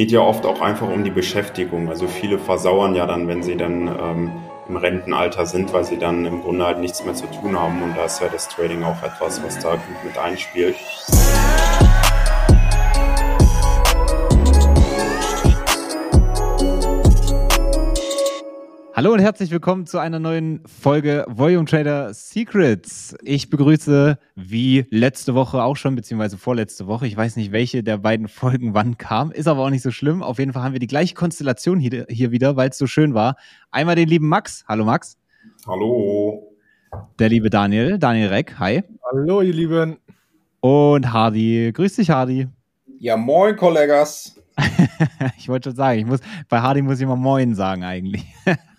[0.00, 1.90] geht ja oft auch einfach um die Beschäftigung.
[1.90, 4.32] Also viele versauern ja dann, wenn sie dann ähm,
[4.66, 7.82] im Rentenalter sind, weil sie dann im Grunde halt nichts mehr zu tun haben.
[7.82, 10.74] Und da ist ja das Trading auch etwas, was da gut mit einspielt.
[19.00, 23.16] Hallo und herzlich willkommen zu einer neuen Folge Volume Trader Secrets.
[23.22, 27.06] Ich begrüße wie letzte Woche auch schon, beziehungsweise vorletzte Woche.
[27.06, 30.22] Ich weiß nicht, welche der beiden Folgen wann kam, ist aber auch nicht so schlimm.
[30.22, 33.14] Auf jeden Fall haben wir die gleiche Konstellation hier, hier wieder, weil es so schön
[33.14, 33.36] war.
[33.70, 34.66] Einmal den lieben Max.
[34.68, 35.16] Hallo Max.
[35.66, 36.54] Hallo.
[37.18, 38.56] Der liebe Daniel, Daniel Reck.
[38.58, 38.82] Hi.
[39.10, 39.96] Hallo ihr Lieben.
[40.60, 41.72] Und Hardy.
[41.72, 42.48] Grüß dich, Hardy.
[42.98, 44.38] Ja, moin, Kollegas.
[45.38, 48.26] ich wollte schon sagen, ich muss, bei Hardy muss ich immer Moin sagen eigentlich.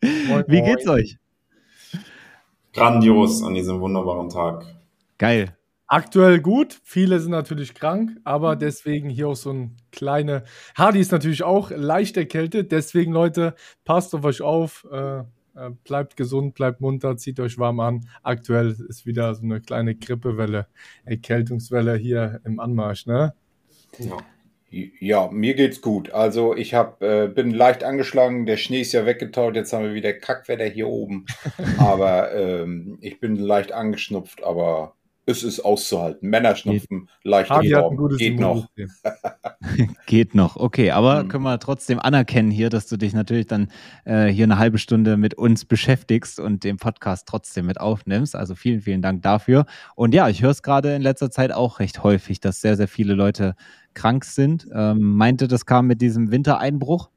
[0.00, 1.18] Wie geht's euch?
[2.72, 4.64] Grandios an diesem wunderbaren Tag.
[5.18, 5.56] Geil.
[5.90, 10.44] Aktuell gut, viele sind natürlich krank, aber deswegen hier auch so ein kleiner.
[10.76, 13.54] Hardy ist natürlich auch leicht erkältet, deswegen Leute,
[13.86, 18.06] passt auf euch auf, äh, äh, bleibt gesund, bleibt munter, zieht euch warm an.
[18.22, 20.66] Aktuell ist wieder so eine kleine Grippewelle,
[21.06, 23.34] Erkältungswelle hier im Anmarsch, ne?
[23.98, 24.18] Ja.
[24.70, 26.12] Ja, mir geht's gut.
[26.12, 29.94] Also ich hab, äh, bin leicht angeschlagen, der Schnee ist ja weggetaut, jetzt haben wir
[29.94, 31.24] wieder Kackwetter hier oben.
[31.78, 34.94] aber ähm, ich bin leicht angeschnupft, aber
[35.28, 36.28] es ist auszuhalten.
[36.30, 38.66] Männer schnupfen, leicht ah, geht noch.
[40.06, 40.90] geht noch, okay.
[40.90, 41.28] Aber mhm.
[41.28, 43.68] können wir trotzdem anerkennen hier, dass du dich natürlich dann
[44.06, 48.34] äh, hier eine halbe Stunde mit uns beschäftigst und den Podcast trotzdem mit aufnimmst.
[48.34, 49.66] Also vielen, vielen Dank dafür.
[49.96, 52.88] Und ja, ich höre es gerade in letzter Zeit auch recht häufig, dass sehr, sehr
[52.88, 53.54] viele Leute
[53.98, 54.68] krank sind.
[54.72, 57.10] Ähm, meinte, das kam mit diesem Wintereinbruch?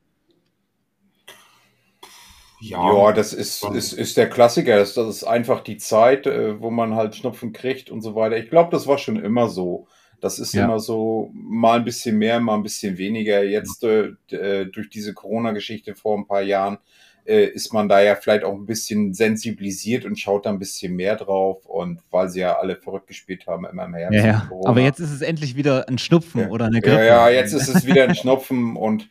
[2.59, 4.77] Ja, ja das ist, ist, ist der Klassiker.
[4.77, 8.37] Das, das ist einfach die Zeit, äh, wo man halt Schnupfen kriegt und so weiter.
[8.37, 9.87] Ich glaube, das war schon immer so.
[10.19, 10.65] Das ist ja.
[10.65, 13.43] immer so mal ein bisschen mehr, mal ein bisschen weniger.
[13.43, 16.77] Jetzt äh, äh durch diese Corona-Geschichte vor ein paar Jahren
[17.25, 20.95] äh, ist man da ja vielleicht auch ein bisschen sensibilisiert und schaut da ein bisschen
[20.95, 24.09] mehr drauf und weil sie ja alle verrückt gespielt haben, immer mehr.
[24.11, 24.51] Ja, ja.
[24.65, 26.49] Aber jetzt ist es endlich wieder ein Schnupfen ja.
[26.49, 26.97] oder eine Grippe.
[26.97, 29.09] Ja, ja, jetzt ist es wieder ein Schnupfen und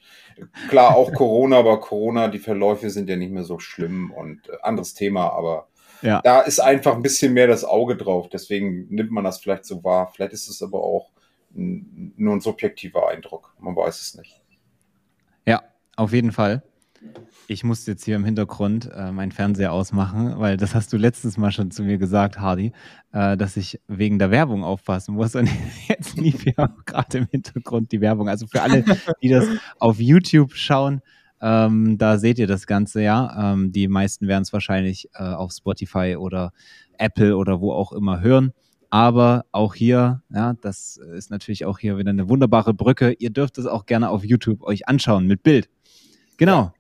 [0.69, 4.53] klar auch Corona, aber Corona, die Verläufe sind ja nicht mehr so schlimm und äh,
[4.63, 5.69] anderes Thema, aber
[6.03, 6.21] ja.
[6.23, 9.85] da ist einfach ein bisschen mehr das Auge drauf, deswegen nimmt man das vielleicht so
[9.85, 10.11] wahr.
[10.15, 11.11] Vielleicht ist es aber auch
[11.53, 14.41] nur ein subjektiver Eindruck, man weiß es nicht.
[15.47, 15.63] Ja,
[15.97, 16.63] auf jeden Fall.
[17.49, 21.37] Ich muss jetzt hier im Hintergrund äh, meinen Fernseher ausmachen, weil das hast du letztes
[21.37, 22.73] Mal schon zu mir gesagt, Hardy,
[23.13, 25.35] äh, dass ich wegen der Werbung aufpassen muss.
[25.35, 25.49] Und
[25.89, 28.29] jetzt lief ja gerade im Hintergrund die Werbung.
[28.29, 28.85] Also für alle,
[29.23, 29.47] die das
[29.79, 31.01] auf YouTube schauen,
[31.41, 33.53] ähm, da seht ihr das Ganze ja.
[33.53, 36.53] Ähm, die meisten werden es wahrscheinlich äh, auf Spotify oder
[36.99, 38.53] Apple oder wo auch immer hören.
[38.91, 43.13] Aber auch hier, ja, das ist natürlich auch hier wieder eine wunderbare Brücke.
[43.13, 45.71] Ihr dürft es auch gerne auf YouTube euch anschauen mit Bild.
[46.37, 46.73] Genau.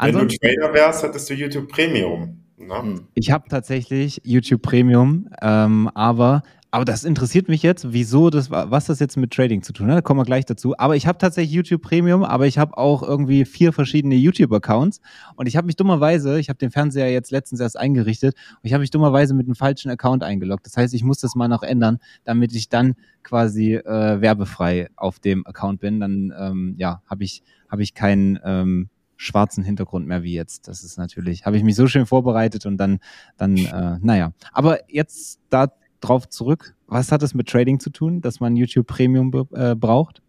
[0.00, 2.44] Wenn du Trader wärst, hättest du YouTube Premium.
[2.56, 2.82] Ne?
[2.82, 3.06] Hm.
[3.14, 8.86] Ich habe tatsächlich YouTube Premium, ähm, aber aber das interessiert mich jetzt, wieso das, was
[8.86, 9.96] das jetzt mit Trading zu tun hat.
[9.96, 10.78] Da kommen wir gleich dazu.
[10.78, 15.00] Aber ich habe tatsächlich YouTube Premium, aber ich habe auch irgendwie vier verschiedene YouTube-Accounts.
[15.34, 18.72] Und ich habe mich dummerweise, ich habe den Fernseher jetzt letztens erst eingerichtet und ich
[18.72, 20.64] habe mich dummerweise mit einem falschen Account eingeloggt.
[20.64, 22.94] Das heißt, ich muss das mal noch ändern, damit ich dann
[23.24, 25.98] quasi äh, werbefrei auf dem Account bin.
[25.98, 28.90] Dann ähm, ja, habe ich, hab ich keinen ähm,
[29.20, 30.66] schwarzen Hintergrund mehr wie jetzt.
[30.66, 33.00] Das ist natürlich, habe ich mich so schön vorbereitet und dann,
[33.36, 34.32] dann, äh, naja.
[34.52, 38.86] Aber jetzt da drauf zurück, was hat es mit Trading zu tun, dass man YouTube
[38.86, 40.22] Premium äh, braucht?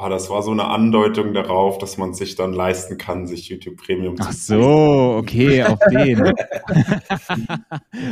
[0.00, 3.78] Oh, das war so eine Andeutung darauf, dass man sich dann leisten kann, sich YouTube
[3.78, 6.18] Premium zu Ach so, okay, auf den.
[6.24, 6.34] ja.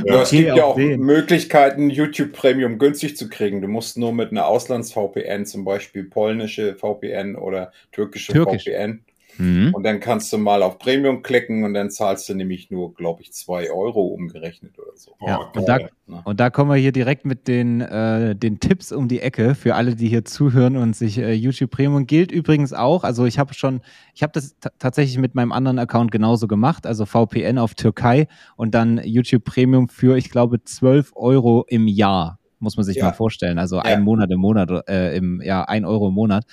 [0.02, 0.98] okay, es gibt ja auch den.
[0.98, 3.62] Möglichkeiten, YouTube Premium günstig zu kriegen.
[3.62, 8.64] Du musst nur mit einer Auslands-VPN, zum Beispiel polnische VPN oder türkische Türkisch.
[8.64, 9.04] VPN,
[9.38, 9.74] Mhm.
[9.74, 13.22] Und dann kannst du mal auf Premium klicken und dann zahlst du nämlich nur, glaube
[13.22, 15.14] ich, zwei Euro umgerechnet oder so.
[15.26, 16.22] Ja, oh, und, da, ne?
[16.24, 19.74] und da kommen wir hier direkt mit den, äh, den Tipps um die Ecke für
[19.74, 23.04] alle, die hier zuhören und sich äh, YouTube Premium gilt übrigens auch.
[23.04, 23.80] Also ich habe schon,
[24.14, 28.74] ich habe das tatsächlich mit meinem anderen Account genauso gemacht, also VPN auf Türkei und
[28.74, 33.06] dann YouTube Premium für, ich glaube, 12 Euro im Jahr muss man sich ja.
[33.06, 33.58] mal vorstellen.
[33.58, 33.82] Also ja.
[33.82, 36.44] ein Monat im Monat, äh, im, ja, ein Euro im Monat.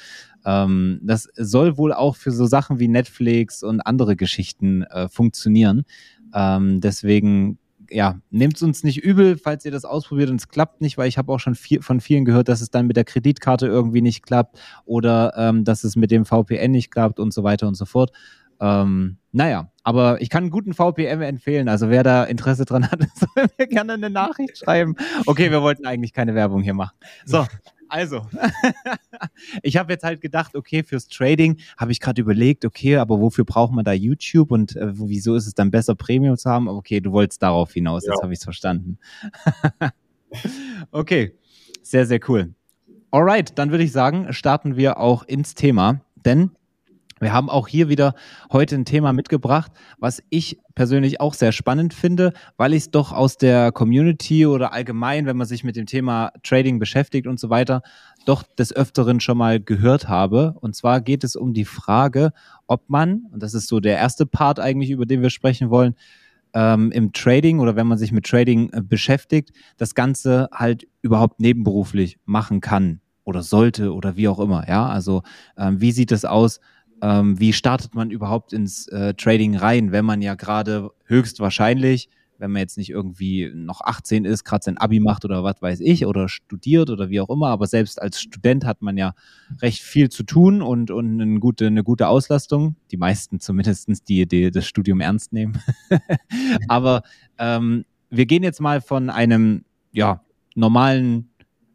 [0.46, 5.84] Ähm, das soll wohl auch für so Sachen wie Netflix und andere Geschichten äh, funktionieren.
[6.34, 7.60] Ähm, deswegen
[7.90, 11.08] ja, nehmt es uns nicht übel, falls ihr das ausprobiert und es klappt nicht, weil
[11.08, 14.02] ich habe auch schon viel, von vielen gehört, dass es dann mit der Kreditkarte irgendwie
[14.02, 17.76] nicht klappt oder ähm, dass es mit dem VPN nicht klappt und so weiter und
[17.76, 18.12] so fort.
[18.60, 21.68] Ähm, naja, aber ich kann einen guten VPN empfehlen.
[21.68, 24.96] Also wer da Interesse dran hat, soll mir gerne eine Nachricht schreiben.
[25.26, 26.96] Okay, wir wollten eigentlich keine Werbung hier machen.
[27.26, 27.46] So,
[27.94, 28.26] Also,
[29.62, 33.46] ich habe jetzt halt gedacht, okay, fürs Trading habe ich gerade überlegt, okay, aber wofür
[33.46, 36.68] braucht man da YouTube und äh, wieso ist es dann besser, Premium zu haben?
[36.68, 38.14] Okay, du wolltest darauf hinaus, ja.
[38.14, 38.98] jetzt habe ich es verstanden.
[40.92, 41.38] okay,
[41.84, 42.56] sehr, sehr cool.
[43.12, 46.50] Alright, dann würde ich sagen, starten wir auch ins Thema, denn
[47.24, 48.14] wir haben auch hier wieder
[48.52, 53.12] heute ein Thema mitgebracht, was ich persönlich auch sehr spannend finde, weil ich es doch
[53.12, 57.50] aus der Community oder allgemein, wenn man sich mit dem Thema Trading beschäftigt und so
[57.50, 57.82] weiter,
[58.26, 60.56] doch des Öfteren schon mal gehört habe.
[60.60, 62.32] Und zwar geht es um die Frage,
[62.68, 65.96] ob man, und das ist so der erste Part eigentlich, über den wir sprechen wollen,
[66.54, 71.40] ähm, im Trading oder wenn man sich mit Trading äh, beschäftigt, das Ganze halt überhaupt
[71.40, 74.68] nebenberuflich machen kann oder sollte oder wie auch immer.
[74.68, 75.24] Ja, also
[75.58, 76.60] ähm, wie sieht es aus?
[77.04, 82.08] Ähm, wie startet man überhaupt ins äh, Trading rein, wenn man ja gerade höchstwahrscheinlich,
[82.38, 85.82] wenn man jetzt nicht irgendwie noch 18 ist, gerade sein Abi macht oder was weiß
[85.82, 89.16] ich, oder studiert oder wie auch immer, aber selbst als Student hat man ja
[89.62, 92.78] recht viel zu tun und, und eine, gute, eine gute Auslastung.
[92.90, 95.60] Die meisten zumindest, die, die das Studium ernst nehmen.
[96.70, 97.04] aber
[97.38, 100.22] ähm, wir gehen jetzt mal von einem ja,
[100.56, 101.33] normalen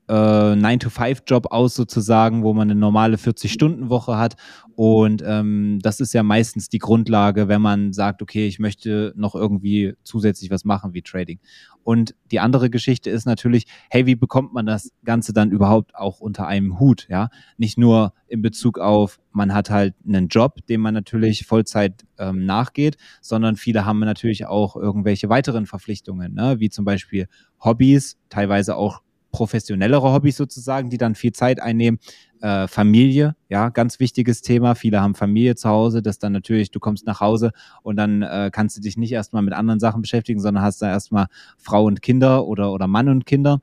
[0.09, 4.37] äh, 9-to-5-Job aus sozusagen, wo man eine normale 40-Stunden-Woche hat.
[4.75, 9.35] Und ähm, das ist ja meistens die Grundlage, wenn man sagt, okay, ich möchte noch
[9.35, 11.41] irgendwie zusätzlich was machen wie Trading.
[11.83, 16.21] Und die andere Geschichte ist natürlich, hey, wie bekommt man das Ganze dann überhaupt auch
[16.21, 17.07] unter einem Hut?
[17.09, 22.05] Ja, nicht nur in Bezug auf, man hat halt einen Job, dem man natürlich Vollzeit
[22.19, 26.61] ähm, nachgeht, sondern viele haben natürlich auch irgendwelche weiteren Verpflichtungen, ne?
[26.61, 27.27] wie zum Beispiel
[27.59, 29.01] Hobbys, teilweise auch
[29.31, 31.99] professionellere Hobbys sozusagen, die dann viel Zeit einnehmen.
[32.41, 34.75] Äh, Familie, ja, ganz wichtiges Thema.
[34.75, 37.53] Viele haben Familie zu Hause, das dann natürlich, du kommst nach Hause
[37.83, 40.89] und dann äh, kannst du dich nicht erstmal mit anderen Sachen beschäftigen, sondern hast da
[40.89, 41.27] erstmal
[41.57, 43.61] Frau und Kinder oder, oder Mann und Kinder.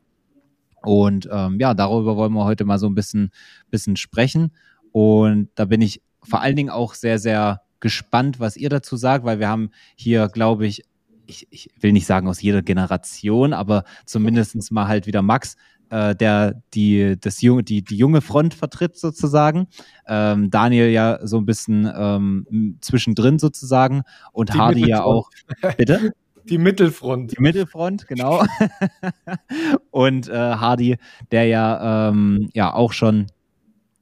[0.81, 3.31] Und ähm, ja, darüber wollen wir heute mal so ein bisschen,
[3.71, 4.51] bisschen sprechen.
[4.91, 9.25] Und da bin ich vor allen Dingen auch sehr, sehr gespannt, was ihr dazu sagt,
[9.25, 10.83] weil wir haben hier, glaube ich,
[11.27, 15.55] ich, ich will nicht sagen aus jeder Generation, aber zumindest mal halt wieder Max,
[15.89, 19.67] äh, der die, das junge, die, die junge Front vertritt sozusagen.
[20.07, 25.29] Ähm, Daniel ja so ein bisschen ähm, zwischendrin sozusagen und die Hardy ja auch.
[25.77, 26.11] Bitte?
[26.47, 27.31] Die Mittelfront.
[27.35, 28.45] Die Mittelfront, genau.
[29.89, 30.97] und äh, Hardy,
[31.31, 33.25] der ja, ähm, ja auch schon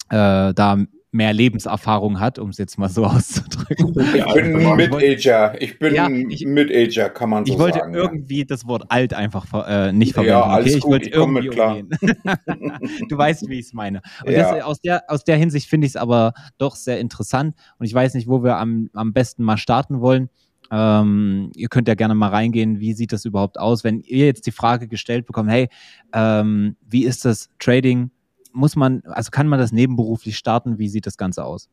[0.09, 0.77] äh, da
[1.13, 3.94] mehr Lebenserfahrung hat, um es jetzt mal so auszudrücken.
[4.15, 5.62] Ich bin ein Mid-Ager.
[5.62, 7.56] Ich bin ja, ich, Mid-Ager, kann man so sagen.
[7.56, 8.45] Ich wollte sagen, irgendwie ja.
[8.45, 10.31] das Wort alt einfach äh, nicht verwenden.
[10.31, 10.77] Ja, alles okay?
[10.77, 11.77] Ich wollte irgendwie mit klar.
[13.10, 14.01] du weißt, wie ich es meine.
[14.25, 14.56] Und ja.
[14.56, 17.56] das, aus, der, aus der Hinsicht finde ich es aber doch sehr interessant.
[17.77, 20.30] Und ich weiß nicht, wo wir am, am besten mal starten wollen.
[20.71, 24.48] Ähm, ihr könnt ja gerne mal reingehen, wie sieht das überhaupt aus, wenn ihr jetzt
[24.48, 25.69] die Frage gestellt bekommt, hey,
[26.13, 28.10] ähm, wie ist das Trading
[28.53, 30.77] muss man, also kann man das nebenberuflich starten?
[30.77, 31.69] Wie sieht das Ganze aus?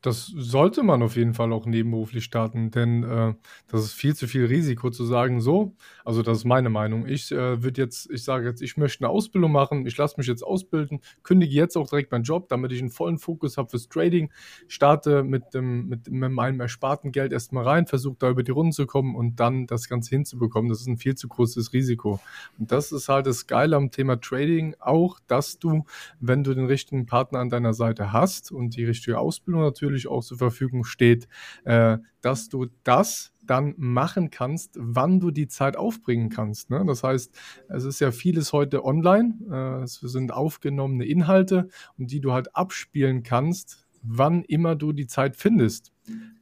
[0.00, 3.34] Das sollte man auf jeden Fall auch nebenberuflich starten, denn äh,
[3.68, 5.74] das ist viel zu viel Risiko zu sagen, so,
[6.04, 7.06] also das ist meine Meinung.
[7.06, 10.26] Ich äh, würde jetzt, ich sage jetzt, ich möchte eine Ausbildung machen, ich lasse mich
[10.26, 13.88] jetzt ausbilden, kündige jetzt auch direkt meinen Job, damit ich einen vollen Fokus habe fürs
[13.88, 14.30] Trading,
[14.68, 18.72] starte mit, dem, mit, mit meinem ersparten Geld erstmal rein, versuche da über die Runden
[18.72, 20.68] zu kommen und dann das Ganze hinzubekommen.
[20.68, 22.20] Das ist ein viel zu großes Risiko.
[22.58, 25.84] Und das ist halt das Geile am Thema Trading, auch, dass du,
[26.20, 30.22] wenn du den richtigen Partner an deiner Seite hast und die richtige Ausbildung natürlich auch
[30.22, 31.28] zur Verfügung steht,
[31.64, 36.70] äh, dass du das dann machen kannst, wann du die Zeit aufbringen kannst.
[36.70, 36.84] Ne?
[36.86, 37.34] Das heißt,
[37.68, 39.34] es ist ja vieles heute online.
[39.50, 45.06] Äh, es sind aufgenommene Inhalte und die du halt abspielen kannst, wann immer du die
[45.06, 45.92] Zeit findest.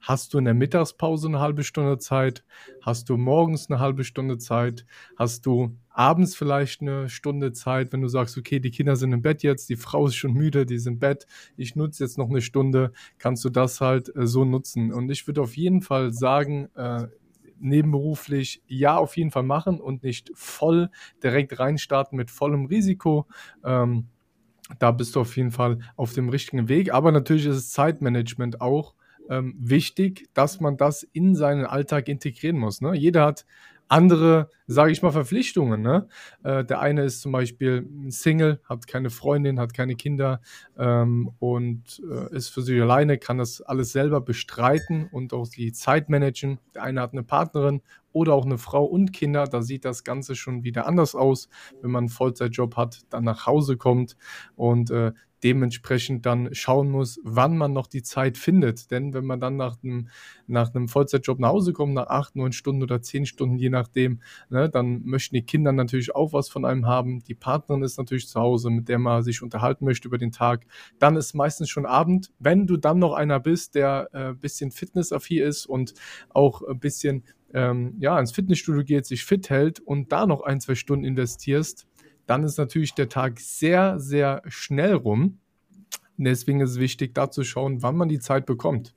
[0.01, 2.45] Hast du in der Mittagspause eine halbe Stunde Zeit?
[2.81, 4.87] Hast du morgens eine halbe Stunde Zeit?
[5.17, 9.23] Hast du abends vielleicht eine Stunde Zeit, wenn du sagst, okay, die Kinder sind im
[9.23, 12.31] Bett jetzt, die Frau ist schon müde, die ist im Bett, ich nutze jetzt noch
[12.31, 14.93] eine Stunde, kannst du das halt äh, so nutzen.
[14.93, 17.09] Und ich würde auf jeden Fall sagen, äh,
[17.59, 20.91] nebenberuflich ja auf jeden Fall machen und nicht voll
[21.23, 23.27] direkt reinstarten mit vollem Risiko.
[23.65, 24.07] Ähm,
[24.79, 26.93] da bist du auf jeden Fall auf dem richtigen Weg.
[26.93, 28.95] Aber natürlich ist Zeitmanagement auch
[29.29, 32.81] ähm, wichtig, dass man das in seinen Alltag integrieren muss.
[32.81, 32.95] Ne?
[32.95, 33.47] Jeder hat
[33.91, 35.83] andere, sage ich mal, Verpflichtungen.
[35.83, 36.07] Ne?
[36.45, 40.41] Äh, der eine ist zum Beispiel Single, hat keine Freundin, hat keine Kinder
[40.79, 45.73] ähm, und äh, ist für sich alleine, kann das alles selber bestreiten und auch die
[45.73, 46.61] Zeit managen.
[46.75, 50.35] Der eine hat eine Partnerin oder auch eine Frau und Kinder, da sieht das Ganze
[50.35, 51.49] schon wieder anders aus,
[51.81, 54.17] wenn man einen Vollzeitjob hat, dann nach Hause kommt
[54.57, 55.13] und äh,
[55.43, 58.91] dementsprechend dann schauen muss, wann man noch die Zeit findet.
[58.91, 60.09] Denn wenn man dann nach einem,
[60.47, 64.21] nach einem Vollzeitjob nach Hause kommt, nach acht, neun Stunden oder zehn Stunden, je nachdem,
[64.49, 67.21] ne, dann möchten die Kinder natürlich auch was von einem haben.
[67.25, 70.67] Die Partnerin ist natürlich zu Hause, mit der man sich unterhalten möchte über den Tag.
[70.99, 72.31] Dann ist meistens schon Abend.
[72.39, 75.95] Wenn du dann noch einer bist, der ein äh, bisschen fitnessaffin ist und
[76.31, 80.61] auch ein bisschen ähm, ja, ins Fitnessstudio geht, sich fit hält und da noch ein,
[80.61, 81.87] zwei Stunden investierst,
[82.27, 85.39] dann ist natürlich der Tag sehr, sehr schnell rum.
[86.17, 88.95] Deswegen ist es wichtig, da zu schauen, wann man die Zeit bekommt.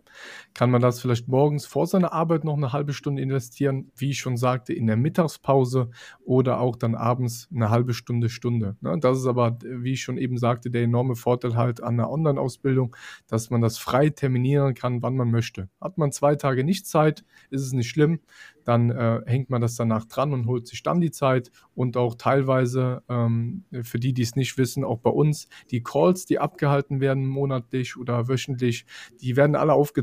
[0.54, 4.20] Kann man das vielleicht morgens vor seiner Arbeit noch eine halbe Stunde investieren, wie ich
[4.20, 5.90] schon sagte, in der Mittagspause
[6.24, 8.78] oder auch dann abends eine halbe Stunde, Stunde.
[8.82, 8.98] Ne?
[9.00, 12.96] Das ist aber, wie ich schon eben sagte, der enorme Vorteil halt an der Online-Ausbildung,
[13.28, 15.70] dass man das frei terminieren kann, wann man möchte.
[15.82, 18.20] Hat man zwei Tage nicht Zeit, ist es nicht schlimm
[18.66, 22.16] dann äh, hängt man das danach dran und holt sich dann die Zeit und auch
[22.16, 27.00] teilweise, ähm, für die, die es nicht wissen, auch bei uns, die Calls, die abgehalten
[27.00, 28.86] werden monatlich oder wöchentlich,
[29.22, 30.03] die werden alle aufgezeichnet.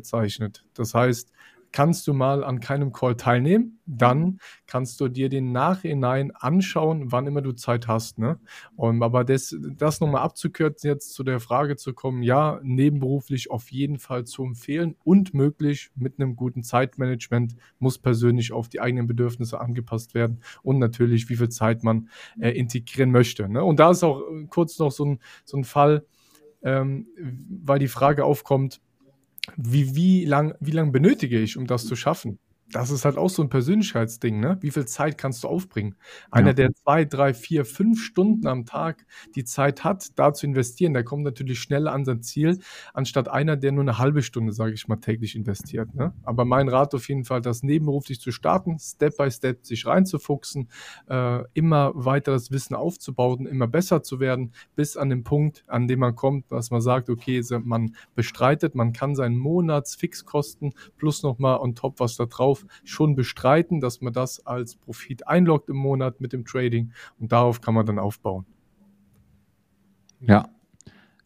[0.75, 1.33] Das heißt,
[1.73, 3.81] kannst du mal an keinem Call teilnehmen.
[3.87, 8.19] Dann kannst du dir den Nachhinein anschauen, wann immer du Zeit hast.
[8.19, 8.39] Ne?
[8.77, 13.71] Und, aber das, das nochmal abzukürzen, jetzt zu der Frage zu kommen, ja, nebenberuflich auf
[13.71, 19.07] jeden Fall zu empfehlen und möglich mit einem guten Zeitmanagement muss persönlich auf die eigenen
[19.07, 22.09] Bedürfnisse angepasst werden und natürlich, wie viel Zeit man
[22.41, 23.49] äh, integrieren möchte.
[23.49, 23.63] Ne?
[23.65, 26.05] Und da ist auch kurz noch so ein, so ein Fall,
[26.63, 27.07] ähm,
[27.65, 28.81] weil die Frage aufkommt,
[29.57, 32.39] wie, wie lang, wie lang benötige ich, um das zu schaffen?
[32.73, 34.59] Das ist halt auch so ein Persönlichkeitsding, ne?
[34.61, 35.97] Wie viel Zeit kannst du aufbringen?
[36.31, 36.55] Einer, ja.
[36.55, 41.05] der zwei, drei, vier, fünf Stunden am Tag die Zeit hat, da zu investieren, der
[41.05, 42.61] kommt natürlich schneller an sein Ziel,
[42.95, 45.95] anstatt einer, der nur eine halbe Stunde, sage ich mal, täglich investiert.
[45.95, 46.13] Ne?
[46.23, 50.69] Aber mein Rat auf jeden Fall, das nebenberuflich zu starten, Step by Step sich reinzufuchsen,
[51.09, 55.89] äh, immer weiter das Wissen aufzubauen, immer besser zu werden, bis an den Punkt, an
[55.89, 61.59] dem man kommt, dass man sagt, okay, man bestreitet, man kann seinen Monatsfixkosten plus nochmal
[61.59, 66.21] on top was da drauf schon bestreiten, dass man das als Profit einloggt im Monat
[66.21, 68.47] mit dem Trading und darauf kann man dann aufbauen.
[70.21, 70.49] Ja,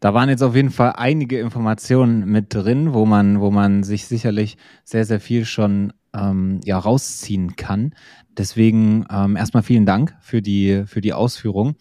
[0.05, 4.07] da waren jetzt auf jeden Fall einige Informationen mit drin, wo man, wo man sich
[4.07, 7.95] sicherlich sehr, sehr viel schon ähm, ja, rausziehen kann.
[8.37, 11.77] Deswegen ähm, erstmal vielen Dank für die, für die Ausführung.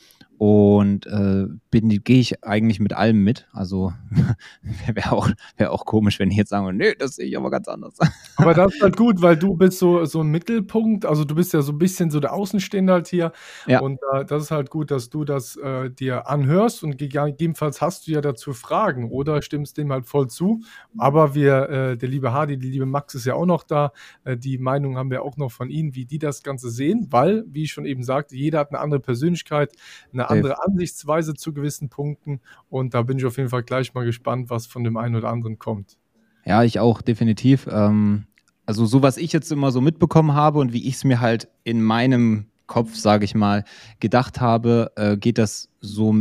[0.46, 3.48] Und äh, gehe ich eigentlich mit allem mit.
[3.54, 3.94] Also
[4.94, 7.50] wäre auch, wär auch komisch, wenn ich jetzt sagen würde, nee, das sehe ich aber
[7.50, 7.98] ganz anders.
[8.36, 11.54] Aber das ist halt gut, weil du bist so, so ein Mittelpunkt, also du bist
[11.54, 13.32] ja so ein bisschen so der Außenstehende halt hier.
[13.68, 13.80] Ja.
[13.80, 18.08] Und äh, das ist halt gut, dass du das äh, dir anhörst und gegebenenfalls hast
[18.08, 20.62] du ja dazu Fragen oder stimmst dem halt voll zu.
[20.98, 23.94] Aber wir, äh, der liebe Hardy, die liebe Max ist ja auch noch da.
[24.26, 27.46] Äh, die Meinung haben wir auch noch von ihnen, wie die das Ganze sehen, weil,
[27.48, 29.72] wie ich schon eben sagte, jeder hat eine andere Persönlichkeit,
[30.12, 32.42] eine andere Ansichtsweise zu gewissen Punkten.
[32.70, 35.30] Und da bin ich auf jeden Fall gleich mal gespannt, was von dem einen oder
[35.30, 35.98] anderen kommt.
[36.46, 37.68] Ja, ich auch, definitiv.
[37.72, 38.26] Ähm,
[38.66, 41.50] also so, was ich jetzt immer so mitbekommen habe und wie ich es mir halt
[41.64, 43.66] in meinem Kopf, sage ich mal,
[44.00, 46.16] gedacht habe, äh, geht das so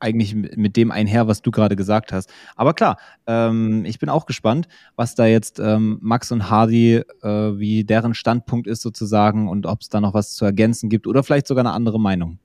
[0.00, 2.30] eigentlich mit dem einher, was du gerade gesagt hast.
[2.56, 7.58] Aber klar, ähm, ich bin auch gespannt, was da jetzt ähm, Max und Hardy, äh,
[7.58, 11.22] wie deren Standpunkt ist sozusagen und ob es da noch was zu ergänzen gibt oder
[11.22, 12.38] vielleicht sogar eine andere Meinung.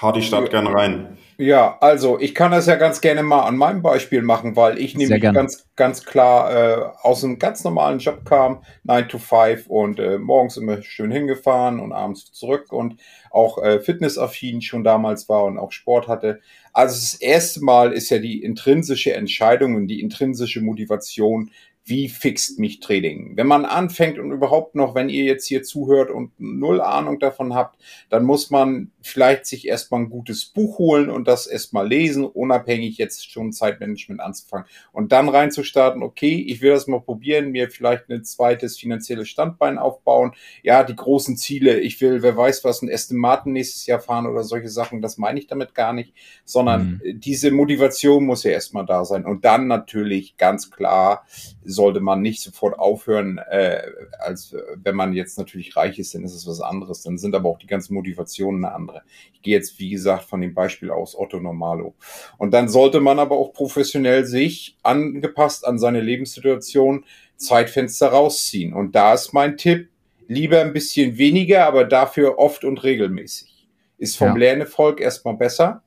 [0.00, 1.18] Hardy startet gerne rein.
[1.38, 4.96] Ja, also ich kann das ja ganz gerne mal an meinem Beispiel machen, weil ich
[4.96, 9.98] nämlich ganz, ganz klar äh, aus einem ganz normalen Job kam, 9 to 5 und
[9.98, 15.44] äh, morgens immer schön hingefahren und abends zurück und auch äh, fitnessaffin schon damals war
[15.44, 16.40] und auch Sport hatte.
[16.72, 21.50] Also das erste Mal ist ja die intrinsische Entscheidung und die intrinsische Motivation
[21.84, 23.36] wie fixt mich Trading?
[23.36, 27.54] Wenn man anfängt und überhaupt noch, wenn ihr jetzt hier zuhört und null Ahnung davon
[27.54, 27.76] habt,
[28.08, 32.98] dann muss man vielleicht sich erstmal ein gutes Buch holen und das erstmal lesen, unabhängig
[32.98, 34.66] jetzt schon Zeitmanagement anzufangen.
[34.92, 39.76] Und dann reinzustarten, okay, ich will das mal probieren, mir vielleicht ein zweites finanzielles Standbein
[39.76, 40.32] aufbauen.
[40.62, 44.26] Ja, die großen Ziele, ich will, wer weiß was, ein Aston Martin nächstes Jahr fahren
[44.26, 47.20] oder solche Sachen, das meine ich damit gar nicht, sondern mhm.
[47.20, 49.24] diese Motivation muss ja erstmal da sein.
[49.24, 51.24] Und dann natürlich ganz klar,
[51.72, 53.82] sollte man nicht sofort aufhören, äh,
[54.18, 57.02] als wenn man jetzt natürlich reich ist, dann ist es was anderes.
[57.02, 59.02] Dann sind aber auch die ganzen Motivationen eine andere.
[59.32, 61.94] Ich gehe jetzt, wie gesagt, von dem Beispiel aus Otto Normalo.
[62.38, 67.04] Und dann sollte man aber auch professionell sich angepasst an seine Lebenssituation
[67.36, 68.72] Zeitfenster rausziehen.
[68.72, 69.88] Und da ist mein Tipp,
[70.28, 73.66] lieber ein bisschen weniger, aber dafür oft und regelmäßig.
[73.98, 74.34] Ist vom ja.
[74.34, 75.82] Lernefolg erstmal besser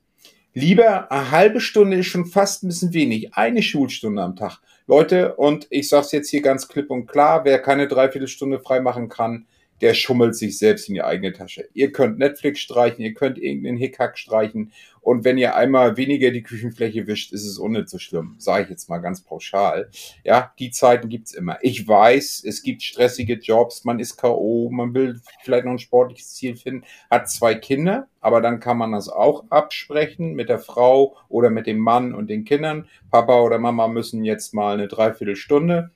[0.57, 3.33] Lieber eine halbe Stunde ist schon fast ein bisschen wenig.
[3.33, 4.59] Eine Schulstunde am Tag.
[4.87, 9.09] Leute, und ich sage es jetzt hier ganz klipp und klar, wer keine Dreiviertelstunde freimachen
[9.09, 9.47] kann,
[9.81, 11.67] der schummelt sich selbst in die eigene Tasche.
[11.73, 14.71] Ihr könnt Netflix streichen, ihr könnt irgendeinen Hickhack streichen
[15.05, 18.69] und wenn ihr einmal weniger die Küchenfläche wischt, ist es nicht so schlimm, sage ich
[18.71, 19.91] jetzt mal ganz pauschal.
[20.23, 21.59] Ja, die Zeiten gibt's immer.
[21.61, 26.33] Ich weiß, es gibt stressige Jobs, man ist K.O., man will vielleicht noch ein sportliches
[26.33, 31.15] Ziel finden, hat zwei Kinder, aber dann kann man das auch absprechen mit der Frau
[31.29, 32.89] oder mit dem Mann und den Kindern.
[33.11, 35.91] Papa oder Mama müssen jetzt mal eine Dreiviertelstunde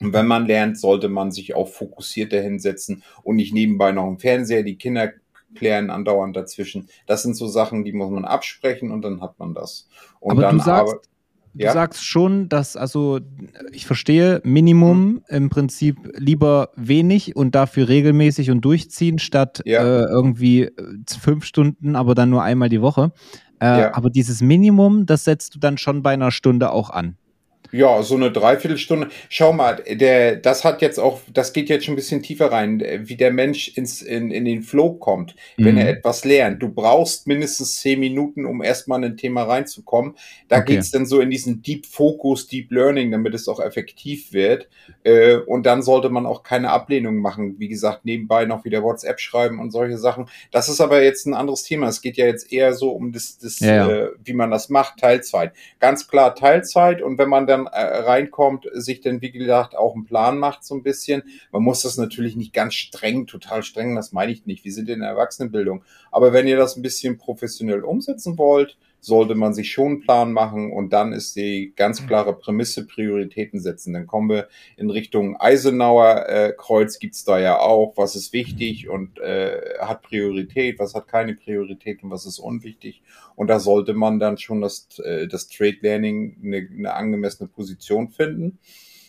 [0.00, 4.18] und wenn man lernt, sollte man sich auch fokussierter hinsetzen und nicht nebenbei noch im
[4.18, 4.62] Fernseher.
[4.62, 5.10] Die Kinder
[5.54, 6.88] klären andauernd dazwischen.
[7.06, 9.88] Das sind so Sachen, die muss man absprechen und dann hat man das.
[10.20, 11.02] Und aber dann du sagst, aber,
[11.54, 13.18] du sagst schon, dass, also
[13.72, 15.22] ich verstehe, Minimum mhm.
[15.28, 19.82] im Prinzip lieber wenig und dafür regelmäßig und durchziehen, statt ja.
[19.82, 20.72] äh, irgendwie äh,
[21.20, 23.10] fünf Stunden, aber dann nur einmal die Woche.
[23.60, 23.94] Äh, ja.
[23.94, 27.16] Aber dieses Minimum, das setzt du dann schon bei einer Stunde auch an.
[27.70, 29.08] Ja, so eine Dreiviertelstunde.
[29.28, 32.82] Schau mal, der, das hat jetzt auch, das geht jetzt schon ein bisschen tiefer rein,
[33.00, 35.64] wie der Mensch ins, in, in den Flow kommt, mhm.
[35.64, 36.62] wenn er etwas lernt.
[36.62, 40.14] Du brauchst mindestens zehn Minuten, um erstmal in ein Thema reinzukommen.
[40.48, 40.74] Da okay.
[40.74, 44.68] geht's dann so in diesen Deep Focus, Deep Learning, damit es auch effektiv wird.
[45.04, 47.56] Äh, und dann sollte man auch keine Ablehnung machen.
[47.58, 50.26] Wie gesagt, nebenbei noch wieder WhatsApp schreiben und solche Sachen.
[50.50, 51.88] Das ist aber jetzt ein anderes Thema.
[51.88, 53.90] Es geht ja jetzt eher so um das, das ja, ja.
[53.90, 55.52] Äh, wie man das macht, Teilzeit.
[55.80, 57.02] Ganz klar Teilzeit.
[57.02, 60.64] Und wenn man dann dann äh, reinkommt, sich dann, wie gesagt, auch einen Plan macht
[60.64, 61.22] so ein bisschen.
[61.52, 64.64] Man muss das natürlich nicht ganz streng, total streng, das meine ich nicht.
[64.64, 65.84] Wir sind in der Erwachsenenbildung.
[66.10, 70.32] Aber wenn ihr das ein bisschen professionell umsetzen wollt, sollte man sich schon einen Plan
[70.32, 73.92] machen und dann ist die ganz klare Prämisse Prioritäten setzen.
[73.92, 78.88] Dann kommen wir in Richtung Eisenauer äh, Kreuz gibt's da ja auch, was ist wichtig
[78.88, 83.02] und äh, hat Priorität, was hat keine Priorität und was ist unwichtig.
[83.36, 88.08] Und da sollte man dann schon das, äh, das Trade Learning eine, eine angemessene Position
[88.08, 88.58] finden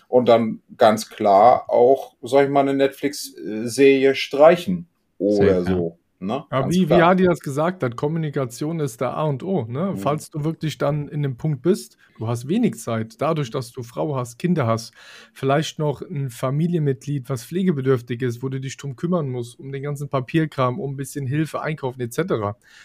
[0.07, 5.97] und dann ganz klar auch, sag ich mal, eine Netflix-Serie streichen oder Sehr, so.
[6.21, 6.43] Ne?
[6.51, 9.65] Ja, wie, wie Adi das gesagt hat, Kommunikation ist der A und O.
[9.65, 9.91] Ne?
[9.93, 9.97] Mhm.
[9.97, 13.83] Falls du wirklich dann in dem Punkt bist, du hast wenig Zeit, dadurch, dass du
[13.83, 14.93] Frau hast, Kinder hast,
[15.33, 19.81] vielleicht noch ein Familienmitglied, was pflegebedürftig ist, wo du dich drum kümmern musst, um den
[19.81, 22.19] ganzen Papierkram, um ein bisschen Hilfe, Einkaufen etc.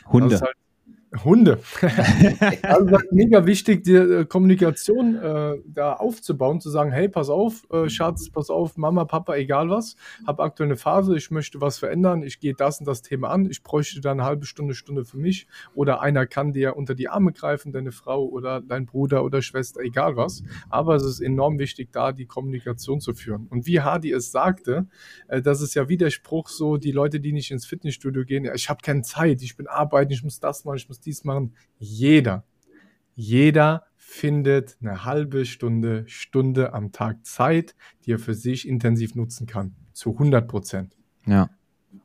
[0.07, 0.41] Hunde.
[0.41, 0.55] Halt
[1.23, 1.61] Hunde.
[2.63, 7.89] also mega wichtig, die äh, Kommunikation äh, da aufzubauen, zu sagen, hey, pass auf, äh,
[7.89, 12.23] Schatz, pass auf, Mama, Papa, egal was, habe aktuell eine Phase, ich möchte was verändern,
[12.23, 15.19] ich gehe das und das Thema an, ich bräuchte da eine halbe Stunde, Stunde für
[15.19, 19.43] mich oder einer kann dir unter die Arme greifen, deine Frau oder dein Bruder oder
[19.43, 20.43] Schwester, egal was.
[20.71, 23.47] Aber es ist enorm wichtig, da die Kommunikation zu führen.
[23.51, 24.87] Und wie Hardy es sagte,
[25.29, 28.69] äh, das ist ja Widerspruch so, die Leute, die nicht ins Fitnessstudio gehen, ja, ich
[28.69, 31.55] habe keine Zeit, ich bin arbeiten, ich muss das machen, ich muss dies machen.
[31.79, 32.45] Jeder,
[33.15, 39.47] jeder findet eine halbe Stunde, Stunde am Tag Zeit, die er für sich intensiv nutzen
[39.47, 39.75] kann.
[39.93, 40.97] Zu 100 Prozent.
[41.27, 41.51] Ja,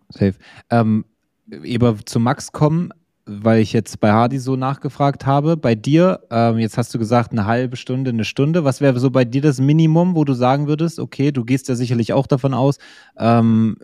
[0.10, 0.36] safe.
[0.70, 1.06] Ähm,
[1.52, 2.92] eben zu Max kommen,
[3.30, 5.56] weil ich jetzt bei Hardy so nachgefragt habe.
[5.56, 8.64] Bei dir, ähm, jetzt hast du gesagt, eine halbe Stunde, eine Stunde.
[8.64, 11.76] Was wäre so bei dir das Minimum, wo du sagen würdest, okay, du gehst ja
[11.76, 12.80] sicherlich auch davon aus,
[13.18, 13.78] ähm,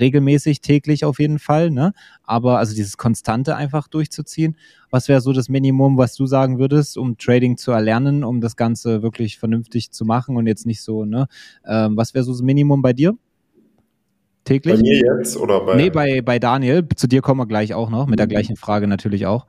[0.00, 1.92] regelmäßig, täglich auf jeden Fall, ne?
[2.24, 4.56] Aber also dieses Konstante einfach durchzuziehen.
[4.90, 8.56] Was wäre so das Minimum, was du sagen würdest, um Trading zu erlernen, um das
[8.56, 11.26] Ganze wirklich vernünftig zu machen und jetzt nicht so, ne?
[11.66, 13.14] Ähm, was wäre so das Minimum bei dir?
[14.48, 14.76] Täglich?
[14.76, 15.76] Bei mir jetzt oder bei?
[15.76, 16.86] Nee, bei, bei Daniel.
[16.96, 18.30] Zu dir kommen wir gleich auch noch, mit der mhm.
[18.30, 19.46] gleichen Frage natürlich auch.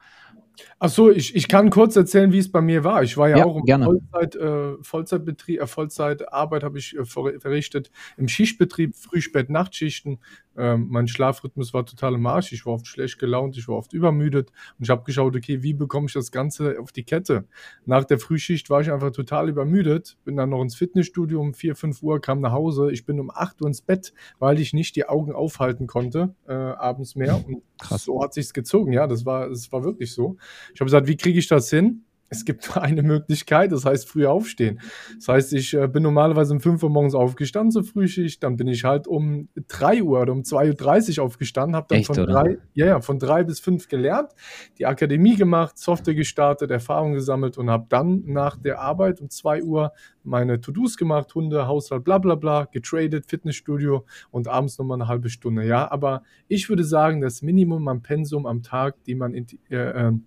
[0.78, 3.04] Achso, ich, ich kann kurz erzählen, wie es bei mir war.
[3.04, 3.86] Ich war ja, ja auch im gerne.
[3.86, 10.20] Vollzeit, äh, Vollzeitbetrieb, äh, Vollzeitarbeit habe ich äh, verrichtet im Schichtbetrieb, Früh-, Spät-, Nachtschichten.
[10.60, 12.52] Ähm, mein Schlafrhythmus war total im Arsch.
[12.52, 15.74] Ich war oft schlecht gelaunt, ich war oft übermüdet und ich habe geschaut, okay, wie
[15.74, 17.46] bekomme ich das Ganze auf die Kette?
[17.86, 21.76] Nach der Frühschicht war ich einfach total übermüdet, bin dann noch ins Fitnessstudio um 4,
[21.76, 22.92] 5 Uhr, kam nach Hause.
[22.92, 26.54] Ich bin um 8 Uhr ins Bett, weil ich nicht die Augen aufhalten konnte, äh,
[26.54, 27.36] abends mehr.
[27.36, 28.04] Und Krass.
[28.04, 30.38] so hat sich's gezogen, ja, das war, das war wirklich so.
[30.74, 32.04] Ich habe gesagt, wie kriege ich das hin?
[32.30, 34.80] Es gibt eine Möglichkeit, das heißt früh aufstehen.
[35.16, 38.68] Das heißt, ich äh, bin normalerweise um 5 Uhr morgens aufgestanden zur Frühschicht, dann bin
[38.68, 42.58] ich halt um 3 Uhr oder um 2.30 Uhr aufgestanden, habe dann Echt, von, drei,
[42.74, 44.32] ja, ja, von drei bis fünf gelernt,
[44.78, 49.64] die Akademie gemacht, Software gestartet, Erfahrung gesammelt und habe dann nach der Arbeit um 2
[49.64, 49.92] Uhr
[50.24, 55.30] meine To-Dos gemacht, Hunde, Haushalt, bla bla bla, getradet, Fitnessstudio und abends nochmal eine halbe
[55.30, 55.66] Stunde.
[55.66, 59.76] Ja, aber ich würde sagen, das Minimum am Pensum am Tag, die man in, äh,
[59.78, 60.26] ähm,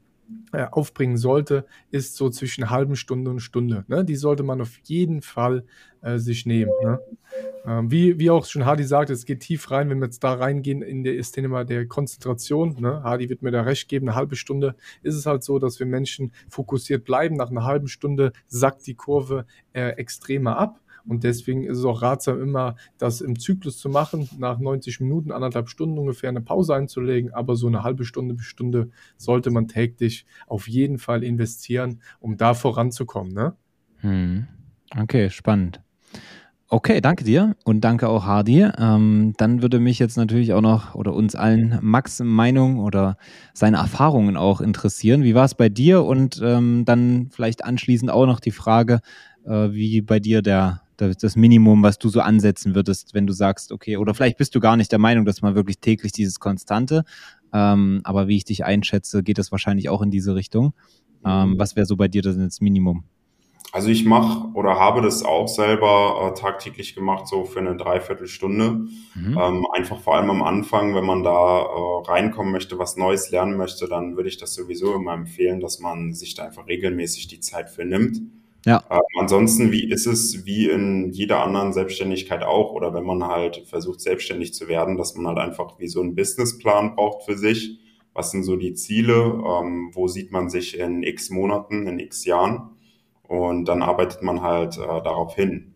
[0.52, 3.84] äh, aufbringen sollte, ist so zwischen halben Stunde und Stunde.
[3.88, 4.04] Ne?
[4.04, 5.64] Die sollte man auf jeden Fall
[6.02, 6.72] äh, sich nehmen.
[6.82, 7.00] Ne?
[7.66, 10.34] Ähm, wie, wie auch schon Hardy sagt, es geht tief rein, wenn wir jetzt da
[10.34, 12.76] reingehen in der, ist Thema der Konzentration.
[12.80, 13.02] Ne?
[13.02, 15.86] Hardy wird mir da recht geben, eine halbe Stunde ist es halt so, dass wir
[15.86, 17.36] Menschen fokussiert bleiben.
[17.36, 20.80] Nach einer halben Stunde sackt die Kurve äh, extremer ab.
[21.06, 25.32] Und deswegen ist es auch ratsam, immer das im Zyklus zu machen, nach 90 Minuten,
[25.32, 27.32] anderthalb Stunden ungefähr eine Pause einzulegen.
[27.32, 32.36] Aber so eine halbe Stunde bis Stunde sollte man täglich auf jeden Fall investieren, um
[32.36, 33.32] da voranzukommen.
[33.32, 33.54] Ne?
[33.98, 34.46] Hm.
[34.98, 35.80] Okay, spannend.
[36.74, 38.66] Okay, danke dir und danke auch Hardy.
[38.78, 43.18] Ähm, dann würde mich jetzt natürlich auch noch oder uns allen Max Meinung oder
[43.52, 45.22] seine Erfahrungen auch interessieren.
[45.22, 46.02] Wie war es bei dir?
[46.02, 49.00] Und ähm, dann vielleicht anschließend auch noch die Frage,
[49.44, 53.32] äh, wie bei dir der, der, das Minimum, was du so ansetzen würdest, wenn du
[53.32, 56.40] sagst, okay, oder vielleicht bist du gar nicht der Meinung, dass man wirklich täglich dieses
[56.40, 57.04] Konstante,
[57.52, 60.74] ähm, aber wie ich dich einschätze, geht das wahrscheinlich auch in diese Richtung.
[61.24, 63.04] Ähm, was wäre so bei dir das Minimum?
[63.72, 68.86] Also ich mache oder habe das auch selber äh, tagtäglich gemacht, so für eine Dreiviertelstunde.
[69.14, 69.38] Mhm.
[69.40, 73.56] Ähm, einfach vor allem am Anfang, wenn man da äh, reinkommen möchte, was Neues lernen
[73.56, 77.40] möchte, dann würde ich das sowieso immer empfehlen, dass man sich da einfach regelmäßig die
[77.40, 78.20] Zeit für nimmt.
[78.64, 78.84] Ja.
[78.90, 83.64] Ähm, ansonsten, wie ist es wie in jeder anderen Selbstständigkeit auch oder wenn man halt
[83.66, 87.78] versucht, selbstständig zu werden, dass man halt einfach wie so einen Businessplan braucht für sich.
[88.14, 89.42] Was sind so die Ziele?
[89.44, 92.72] Ähm, wo sieht man sich in x Monaten, in x Jahren?
[93.32, 95.72] und dann arbeitet man halt äh, darauf hin.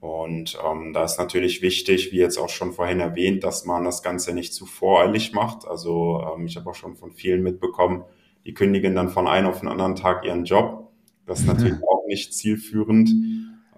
[0.00, 4.02] Und ähm, da ist natürlich wichtig, wie jetzt auch schon vorhin erwähnt, dass man das
[4.02, 5.68] Ganze nicht zu voreilig macht.
[5.68, 8.04] Also ähm, ich habe auch schon von vielen mitbekommen,
[8.46, 10.90] die kündigen dann von einem auf den anderen Tag ihren Job.
[11.26, 13.10] Das ist natürlich auch nicht zielführend,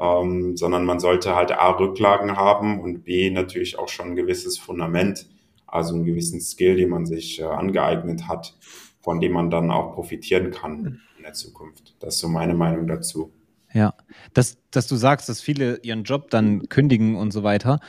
[0.00, 4.58] ähm, sondern man sollte halt A, Rücklagen haben und B, natürlich auch schon ein gewisses
[4.58, 5.26] Fundament,
[5.66, 8.56] also einen gewissen Skill, den man sich äh, angeeignet hat,
[9.00, 11.94] von dem man dann auch profitieren kann in der Zukunft.
[12.00, 13.32] Das ist so meine Meinung dazu.
[13.74, 13.94] Ja,
[14.34, 17.80] dass, dass du sagst, dass viele ihren Job dann kündigen und so weiter,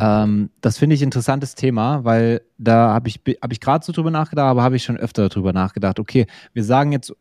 [0.00, 3.92] ähm, das finde ich ein interessantes Thema, weil da habe ich, hab ich gerade so
[3.92, 5.98] drüber nachgedacht, aber habe ich schon öfter drüber nachgedacht.
[5.98, 7.12] Okay, wir sagen jetzt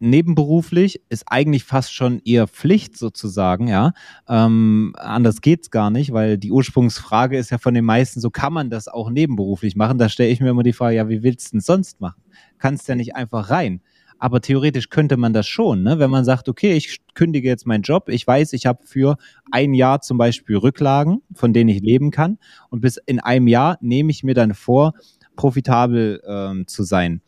[0.00, 3.92] nebenberuflich ist eigentlich fast schon eher Pflicht sozusagen, ja.
[4.28, 8.52] Ähm, anders geht's gar nicht, weil die Ursprungsfrage ist ja von den meisten, so kann
[8.52, 9.98] man das auch nebenberuflich machen.
[9.98, 12.22] Da stelle ich mir immer die Frage, ja, wie willst du denn sonst machen?
[12.58, 13.82] Kannst ja nicht einfach rein.
[14.18, 15.98] Aber theoretisch könnte man das schon, ne?
[15.98, 19.16] wenn man sagt, okay, ich kündige jetzt meinen Job, ich weiß, ich habe für
[19.50, 23.78] ein Jahr zum Beispiel Rücklagen, von denen ich leben kann, und bis in einem Jahr
[23.80, 24.92] nehme ich mir dann vor,
[25.36, 27.22] profitabel ähm, zu sein.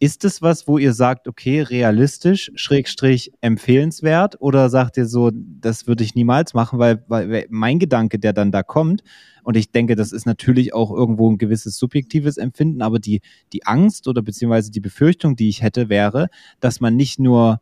[0.00, 4.40] Ist es was, wo ihr sagt, okay, realistisch, Schrägstrich empfehlenswert?
[4.40, 8.52] Oder sagt ihr so, das würde ich niemals machen, weil, weil mein Gedanke, der dann
[8.52, 9.02] da kommt,
[9.42, 13.64] und ich denke, das ist natürlich auch irgendwo ein gewisses subjektives Empfinden, aber die, die
[13.64, 16.28] Angst oder beziehungsweise die Befürchtung, die ich hätte, wäre,
[16.60, 17.60] dass man nicht nur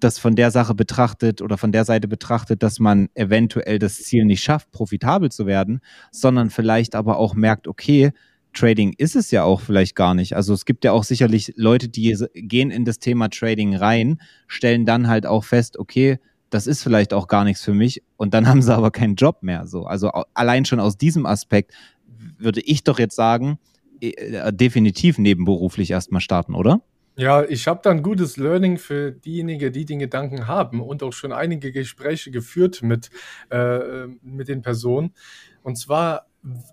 [0.00, 4.24] das von der Sache betrachtet oder von der Seite betrachtet, dass man eventuell das Ziel
[4.24, 8.12] nicht schafft, profitabel zu werden, sondern vielleicht aber auch merkt, okay,
[8.56, 10.34] Trading ist es ja auch vielleicht gar nicht.
[10.34, 14.86] Also es gibt ja auch sicherlich Leute, die gehen in das Thema Trading rein, stellen
[14.86, 16.18] dann halt auch fest, okay,
[16.50, 19.42] das ist vielleicht auch gar nichts für mich und dann haben sie aber keinen Job
[19.42, 19.66] mehr.
[19.66, 19.84] So.
[19.84, 21.72] Also allein schon aus diesem Aspekt
[22.38, 23.58] würde ich doch jetzt sagen,
[24.00, 26.82] äh, definitiv nebenberuflich erstmal starten, oder?
[27.18, 31.14] Ja, ich habe da ein gutes Learning für diejenigen, die den Gedanken haben und auch
[31.14, 33.08] schon einige Gespräche geführt mit,
[33.48, 35.14] äh, mit den Personen.
[35.62, 36.26] Und zwar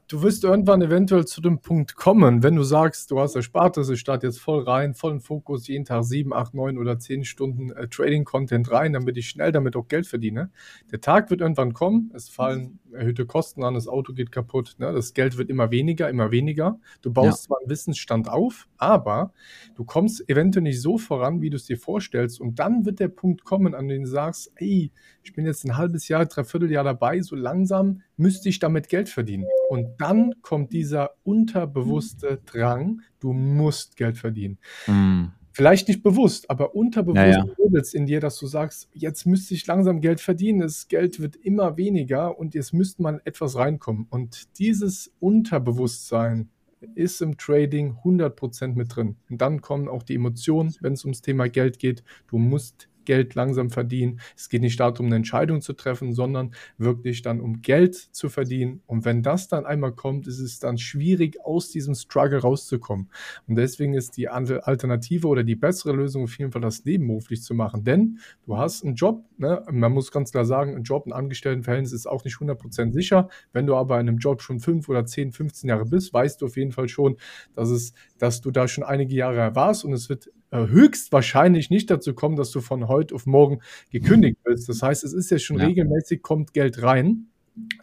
[0.07, 3.89] du wirst irgendwann eventuell zu dem Punkt kommen, wenn du sagst, du hast erspart das,
[3.89, 7.71] ich starte jetzt voll rein, vollen Fokus, jeden Tag sieben, acht, neun oder zehn Stunden
[7.71, 10.51] äh, Trading-Content rein, damit ich schnell damit auch Geld verdiene.
[10.91, 14.91] Der Tag wird irgendwann kommen, es fallen erhöhte Kosten an, das Auto geht kaputt, ne?
[14.93, 16.79] das Geld wird immer weniger, immer weniger.
[17.01, 17.47] Du baust ja.
[17.47, 19.33] zwar einen Wissensstand auf, aber
[19.75, 22.39] du kommst eventuell nicht so voran, wie du es dir vorstellst.
[22.39, 24.91] Und dann wird der Punkt kommen, an dem du sagst, ey,
[25.23, 29.09] ich bin jetzt ein halbes Jahr, dreiviertel Jahr dabei, so langsam müsste ich damit Geld
[29.09, 29.45] verdienen.
[29.69, 34.57] Und dann kommt dieser unterbewusste Drang, du musst Geld verdienen.
[34.87, 35.31] Mhm.
[35.55, 37.81] Vielleicht nicht bewusst, aber unterbewusst ja, ja.
[37.93, 41.77] in dir, dass du sagst, jetzt müsste ich langsam Geld verdienen, das Geld wird immer
[41.77, 44.07] weniger und jetzt müsste man etwas reinkommen.
[44.09, 46.49] Und dieses Unterbewusstsein
[46.95, 49.15] ist im Trading 100% mit drin.
[49.29, 52.03] Und dann kommen auch die Emotionen, wenn es ums Thema Geld geht.
[52.27, 54.19] Du musst Geld langsam verdienen.
[54.35, 58.81] Es geht nicht darum, eine Entscheidung zu treffen, sondern wirklich dann um Geld zu verdienen.
[58.85, 63.09] Und wenn das dann einmal kommt, ist es dann schwierig, aus diesem Struggle rauszukommen.
[63.47, 67.53] Und deswegen ist die Alternative oder die bessere Lösung auf jeden Fall, das nebenberuflich zu
[67.53, 67.83] machen.
[67.83, 69.63] Denn du hast einen Job, ne?
[69.71, 73.29] man muss ganz klar sagen, ein Job, ein Angestelltenverhältnis ist auch nicht 100% sicher.
[73.51, 76.45] Wenn du aber in einem Job schon 5 oder 10, 15 Jahre bist, weißt du
[76.45, 77.17] auf jeden Fall schon,
[77.55, 82.13] dass, es, dass du da schon einige Jahre warst und es wird höchstwahrscheinlich nicht dazu
[82.13, 83.59] kommen, dass du von heute auf morgen
[83.91, 84.69] gekündigt wirst.
[84.69, 85.65] Das heißt, es ist ja schon ja.
[85.65, 87.27] regelmäßig, kommt Geld rein.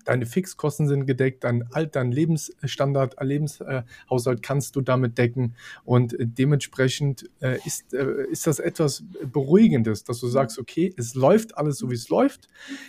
[0.04, 5.54] Deine Fixkosten sind gedeckt, dein Alt, dein Lebensstandard, äh, Lebenshaushalt kannst du damit decken.
[5.84, 11.56] Und äh, dementsprechend äh, ist, ist das etwas Beruhigendes, dass du sagst, okay, es läuft
[11.56, 12.48] alles so, wie es läuft.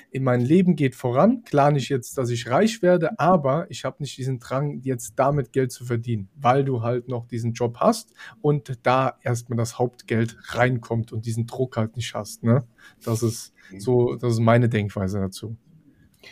[0.09, 1.43] In mein Leben geht voran.
[1.43, 5.53] Klar nicht jetzt, dass ich reich werde, aber ich habe nicht diesen Drang, jetzt damit
[5.53, 10.37] Geld zu verdienen, weil du halt noch diesen Job hast und da erstmal das Hauptgeld
[10.55, 12.43] reinkommt und diesen Druck halt nicht hast.
[12.43, 12.63] Ne?
[13.03, 15.55] Das ist so, das ist meine Denkweise dazu.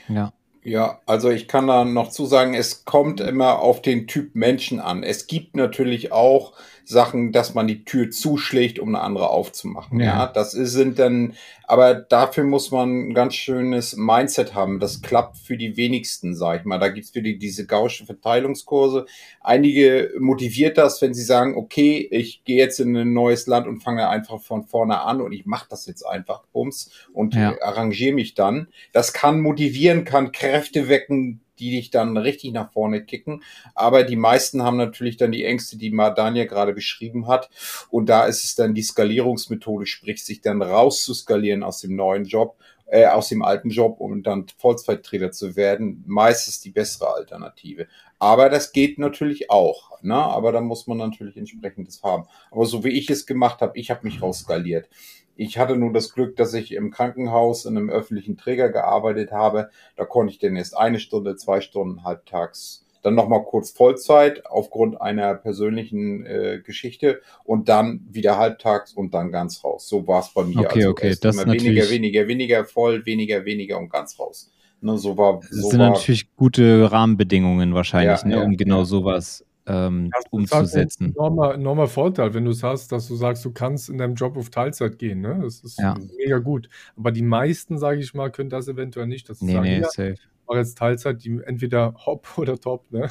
[0.08, 0.34] Ja.
[0.64, 4.80] Ja, also ich kann da noch zu sagen, es kommt immer auf den Typ Menschen
[4.82, 5.04] an.
[5.04, 6.54] Es gibt natürlich auch
[6.90, 10.00] Sachen, dass man die Tür zuschlägt, um eine andere aufzumachen.
[10.00, 11.36] Ja, ja das ist, sind dann,
[11.68, 14.80] aber dafür muss man ein ganz schönes Mindset haben.
[14.80, 16.80] Das klappt für die wenigsten, sag ich mal.
[16.80, 19.06] Da gibt's wieder diese gausche Verteilungskurse.
[19.40, 23.84] Einige motiviert das, wenn sie sagen, okay, ich gehe jetzt in ein neues Land und
[23.84, 27.56] fange einfach von vorne an und ich mache das jetzt einfach, bums, und ja.
[27.62, 28.68] arrangiere mich dann.
[28.94, 33.44] Das kann motivieren, kann Kräfte wecken, die dich dann richtig nach vorne kicken.
[33.76, 37.50] Aber die meisten haben natürlich dann die Ängste, die Daniel gerade beschrieben hat.
[37.90, 42.58] Und da ist es dann die Skalierungsmethode, sprich sich dann rauszuskalieren aus dem neuen Job,
[42.88, 46.04] äh, aus dem alten Job, um dann Vollzeittrainer zu werden.
[46.08, 47.88] Meistens die bessere Alternative.
[48.20, 50.02] Aber das geht natürlich auch.
[50.02, 50.16] Ne?
[50.16, 52.26] Aber da muss man natürlich entsprechendes haben.
[52.52, 54.90] Aber so wie ich es gemacht habe, ich habe mich rausskaliert.
[55.38, 59.70] Ich hatte nur das Glück, dass ich im Krankenhaus in einem öffentlichen Träger gearbeitet habe.
[59.96, 65.00] Da konnte ich dann erst eine Stunde, zwei Stunden halbtags, dann nochmal kurz Vollzeit aufgrund
[65.00, 69.88] einer persönlichen äh, Geschichte und dann wieder halbtags und dann ganz raus.
[69.88, 70.60] So war es bei mir.
[70.60, 71.16] Okay, also okay.
[71.22, 74.52] Das immer weniger, weniger, weniger voll, weniger, weniger und ganz raus.
[74.82, 78.58] Ne, so war, so das sind war, natürlich gute Rahmenbedingungen wahrscheinlich, ja, ne, um ja,
[78.58, 78.86] genau ja.
[78.86, 81.08] sowas ähm, umzusetzen.
[81.08, 84.16] Halt enormer, enormer Vorteil, wenn du es hast, dass du sagst, du kannst in deinem
[84.16, 85.22] Job auf Teilzeit gehen.
[85.22, 85.40] Ne?
[85.44, 85.96] Das ist ja.
[86.18, 86.70] mega gut.
[86.98, 89.30] Aber die meisten, sage ich mal, können das eventuell nicht.
[89.30, 90.14] Das nee, sagen, nee, ja, safe.
[90.14, 92.92] Ich jetzt Teilzeit, die entweder hopp oder top.
[92.92, 93.10] Ne?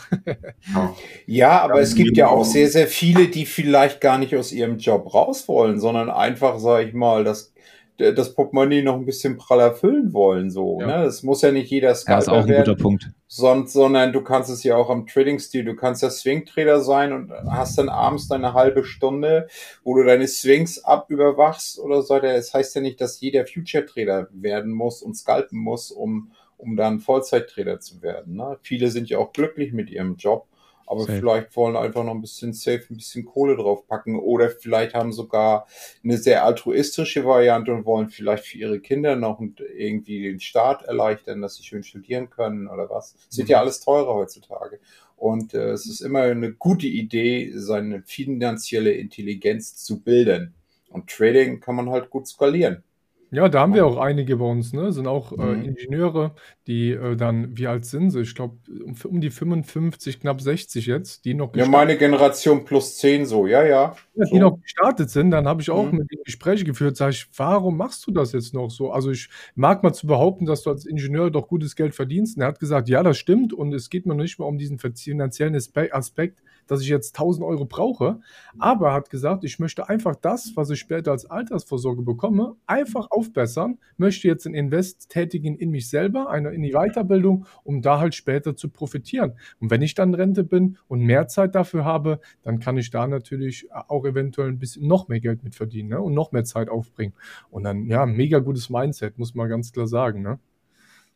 [1.27, 4.79] ja, aber es gibt ja auch sehr, sehr viele, die vielleicht gar nicht aus ihrem
[4.79, 7.53] Job raus wollen, sondern einfach, sage ich mal, das
[7.99, 10.79] das Portemonnaie noch ein bisschen praller füllen wollen, so.
[10.81, 10.87] Ja.
[10.87, 11.05] Ne?
[11.05, 13.11] Das muss ja nicht jeder Scalper ja, ist auch ein werden, guter Punkt.
[13.27, 17.33] Sonst, sondern du kannst es ja auch am Trading-Stil, du kannst ja Swing-Trader sein und
[17.51, 19.49] hast dann abends deine halbe Stunde,
[19.83, 22.19] wo du deine Swings abüberwachst oder so.
[22.21, 27.01] Das heißt ja nicht, dass jeder Future-Trader werden muss und scalpen muss, um, um dann
[27.01, 28.37] Vollzeit-Trader zu werden.
[28.37, 28.59] Ne?
[28.63, 30.47] Viele sind ja auch glücklich mit ihrem Job
[30.89, 31.19] aber safe.
[31.19, 35.67] vielleicht wollen einfach noch ein bisschen safe, ein bisschen Kohle draufpacken oder vielleicht haben sogar
[36.03, 39.41] eine sehr altruistische Variante und wollen vielleicht für ihre Kinder noch
[39.77, 43.15] irgendwie den Start erleichtern, dass sie schön studieren können oder was.
[43.31, 43.53] Es wird mhm.
[43.53, 44.81] ja alles teurer heutzutage.
[45.17, 50.55] Und äh, es ist immer eine gute Idee, seine finanzielle Intelligenz zu bilden.
[50.89, 52.83] Und Trading kann man halt gut skalieren.
[53.31, 54.91] Ja, da haben wir auch einige bei uns, ne?
[54.93, 55.65] Sind auch äh, Mhm.
[55.65, 56.35] Ingenieure,
[56.67, 58.23] die äh, dann, wie alt sind sie?
[58.23, 62.97] Ich glaube, um, um die 55, knapp 60 jetzt, die noch Ja, meine Generation plus
[62.97, 63.97] 10 so, ja, ja.
[64.15, 65.99] Ja, die noch gestartet sind, dann habe ich auch Mhm.
[65.99, 68.91] mit ihnen Gespräche geführt, sage ich, warum machst du das jetzt noch so?
[68.91, 72.37] Also ich mag mal zu behaupten, dass du als Ingenieur doch gutes Geld verdienst.
[72.37, 74.79] Und er hat gesagt, ja, das stimmt und es geht mir nicht mehr um diesen
[74.79, 75.55] finanziellen
[75.93, 78.21] Aspekt, dass ich jetzt 1000 Euro brauche,
[78.59, 83.11] aber er hat gesagt, ich möchte einfach das, was ich später als Altersvorsorge bekomme, einfach
[83.11, 87.99] aufbessern, möchte jetzt ein Invest tätigen in mich selber, eine, in die Weiterbildung, um da
[87.99, 89.33] halt später zu profitieren.
[89.61, 93.07] Und wenn ich dann Rente bin und mehr Zeit dafür habe, dann kann ich da
[93.07, 96.01] natürlich auch eventuell ein bisschen noch mehr Geld mit verdienen ne?
[96.01, 97.15] und noch mehr Zeit aufbringen.
[97.51, 100.23] Und dann, ja, mega gutes Mindset, muss man ganz klar sagen.
[100.23, 100.39] Ne?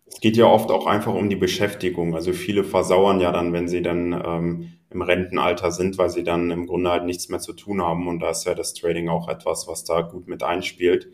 [0.06, 2.14] Es geht ja oft auch einfach um die Beschäftigung.
[2.14, 6.50] Also viele versauern ja dann, wenn sie dann ähm, im Rentenalter sind, weil sie dann
[6.50, 8.08] im Grunde halt nichts mehr zu tun haben.
[8.08, 11.08] Und da ist ja das Trading auch etwas, was da gut mit einspielt.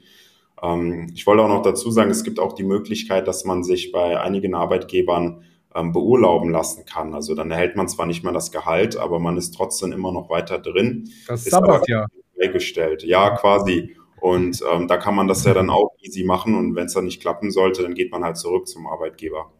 [0.62, 3.92] Ähm, ich wollte auch noch dazu sagen, es gibt auch die Möglichkeit, dass man sich
[3.92, 7.14] bei einigen Arbeitgebern ähm, beurlauben lassen kann.
[7.14, 10.30] Also dann erhält man zwar nicht mehr das Gehalt, aber man ist trotzdem immer noch
[10.30, 11.10] weiter drin.
[11.26, 12.06] Das Sabbat, ja.
[12.36, 13.02] Freigestellt.
[13.02, 13.96] Ja, quasi.
[14.20, 17.04] Und ähm, da kann man das ja dann auch easy machen und wenn es dann
[17.04, 19.52] nicht klappen sollte, dann geht man halt zurück zum Arbeitgeber.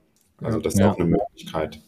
[0.43, 0.91] Also das ist ja.
[0.91, 1.81] auch eine Möglichkeit.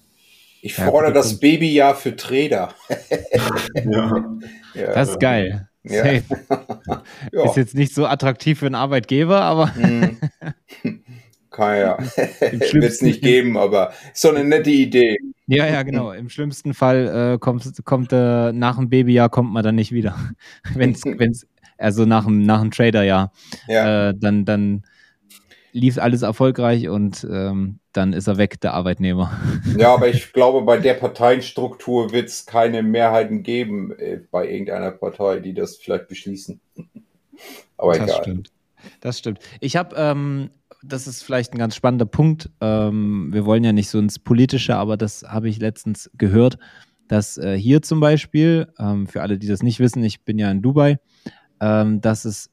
[0.62, 2.74] Ich fordere das Babyjahr für Trader.
[3.74, 4.24] ja.
[4.74, 4.92] ja.
[4.92, 5.68] Das ist geil.
[5.82, 6.04] Ja.
[7.32, 7.44] ja.
[7.44, 9.72] Ist jetzt nicht so attraktiv für einen Arbeitgeber, aber.
[9.76, 10.18] Mhm.
[11.50, 11.98] Kann ja.
[11.98, 15.16] Wird es nicht geben, aber so eine nette Idee.
[15.46, 16.12] Ja, ja, genau.
[16.12, 20.16] Im schlimmsten Fall äh, kommt, kommt äh, nach dem Babyjahr kommt man dann nicht wieder.
[20.74, 21.46] Wenn es
[21.76, 23.32] also nach dem, nach dem Trader, ja.
[23.66, 24.10] ja.
[24.10, 24.84] Äh, dann, dann
[25.72, 29.38] lief alles erfolgreich und ähm, dann ist er weg, der Arbeitnehmer.
[29.76, 34.92] Ja, aber ich glaube, bei der Parteienstruktur wird es keine Mehrheiten geben äh, bei irgendeiner
[34.92, 36.61] Partei, die das vielleicht beschließen.
[37.76, 38.22] Aber das egal.
[38.22, 38.53] Stimmt.
[39.00, 39.40] Das stimmt.
[39.61, 40.50] Ich habe, ähm,
[40.83, 42.50] das ist vielleicht ein ganz spannender Punkt.
[42.61, 46.59] Ähm, wir wollen ja nicht so ins Politische, aber das habe ich letztens gehört,
[47.09, 50.50] dass äh, hier zum Beispiel, ähm, für alle, die das nicht wissen, ich bin ja
[50.50, 50.98] in Dubai,
[51.61, 52.49] ähm, dass es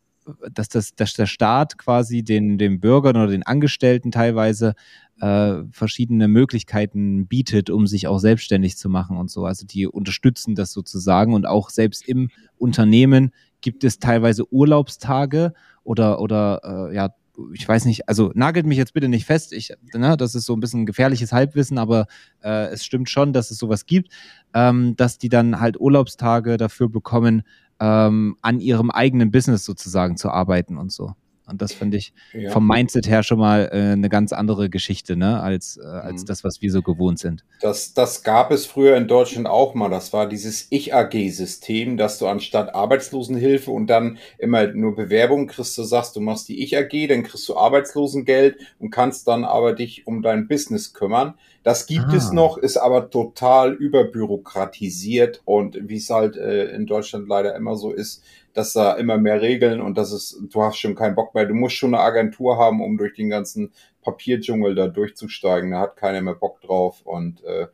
[0.51, 4.73] dass, das, dass der Staat quasi den, den Bürgern oder den Angestellten teilweise
[5.19, 9.45] äh, verschiedene Möglichkeiten bietet, um sich auch selbstständig zu machen und so.
[9.45, 16.21] Also die unterstützen das sozusagen und auch selbst im Unternehmen gibt es teilweise Urlaubstage oder,
[16.21, 17.13] oder äh, ja,
[17.53, 20.53] ich weiß nicht, also nagelt mich jetzt bitte nicht fest, ich, ne, das ist so
[20.53, 22.07] ein bisschen gefährliches Halbwissen, aber
[22.43, 24.11] äh, es stimmt schon, dass es sowas gibt,
[24.53, 27.43] ähm, dass die dann halt Urlaubstage dafür bekommen,
[27.79, 31.13] ähm, an ihrem eigenen Business sozusagen zu arbeiten und so.
[31.47, 32.51] Und das finde ich ja.
[32.51, 36.25] vom Mindset her schon mal äh, eine ganz andere Geschichte, ne, als, äh, als mhm.
[36.25, 37.45] das, was wir so gewohnt sind.
[37.61, 39.89] Das, das gab es früher in Deutschland auch mal.
[39.89, 45.83] Das war dieses Ich-AG-System, dass du anstatt Arbeitslosenhilfe und dann immer nur Bewerbungen kriegst, du
[45.83, 50.21] sagst, du machst die Ich-AG, dann kriegst du Arbeitslosengeld und kannst dann aber dich um
[50.21, 51.35] dein Business kümmern.
[51.63, 52.15] Das gibt ah.
[52.15, 57.75] es noch, ist aber total überbürokratisiert und wie es halt äh, in Deutschland leider immer
[57.75, 58.23] so ist,
[58.57, 61.45] dass da immer mehr Regeln und das ist, du hast schon keinen Bock mehr.
[61.45, 65.69] Du musst schon eine Agentur haben, um durch den ganzen Papierdschungel da durchzusteigen.
[65.69, 67.67] Da hat keiner mehr Bock drauf und äh,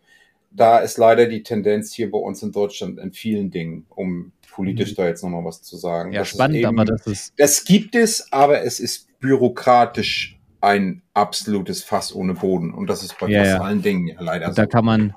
[0.52, 4.92] da ist leider die Tendenz hier bei uns in Deutschland in vielen Dingen, um politisch
[4.92, 4.96] mhm.
[4.96, 6.12] da jetzt nochmal was zu sagen.
[6.12, 7.34] Ja, das spannend, eben, aber das ist.
[7.38, 12.74] Das gibt es, aber es ist bürokratisch ein absolutes Fass ohne Boden.
[12.74, 13.62] Und das ist bei ja, fast ja.
[13.62, 14.62] allen Dingen ja leider da so.
[14.62, 15.16] Da kann man,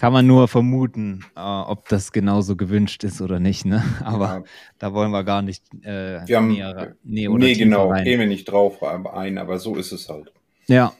[0.00, 3.66] kann man nur vermuten, äh, ob das genauso gewünscht ist oder nicht.
[3.66, 3.84] Ne?
[4.02, 4.42] Aber ja.
[4.78, 8.04] da wollen wir gar nicht äh, wir haben, näher, näher Nee, genau, rein.
[8.04, 10.32] gehen wir nicht drauf ein, aber so ist es halt.
[10.68, 10.94] Ja,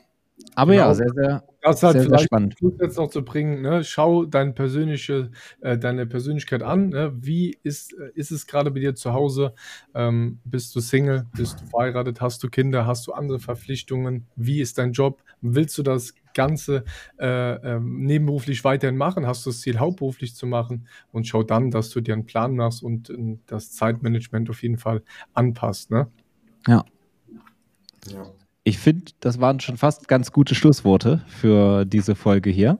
[0.54, 0.88] aber genau.
[0.88, 2.56] ja, sehr, sehr, das halt sehr, sehr spannend.
[2.80, 3.84] jetzt noch zu bringen, ne?
[3.84, 5.30] schau deine persönliche,
[5.62, 6.90] äh, deine Persönlichkeit an.
[6.90, 7.12] Ne?
[7.14, 9.54] Wie ist, äh, ist es gerade bei dir zu Hause?
[9.94, 11.26] Ähm, bist du Single?
[11.34, 12.20] Bist du verheiratet?
[12.20, 12.86] Hast du Kinder?
[12.86, 14.26] Hast du andere Verpflichtungen?
[14.36, 15.22] Wie ist dein Job?
[15.40, 16.84] Willst du das Ganze
[17.18, 19.26] äh, äh, nebenberuflich weiterhin machen?
[19.26, 20.86] Hast du das Ziel, hauptberuflich zu machen?
[21.12, 24.78] Und schau dann, dass du dir einen Plan machst und äh, das Zeitmanagement auf jeden
[24.78, 25.02] Fall
[25.34, 25.90] anpasst.
[25.90, 26.08] Ne?
[26.66, 26.84] Ja.
[28.08, 28.26] Ja
[28.64, 32.78] ich finde, das waren schon fast ganz gute Schlussworte für diese Folge hier.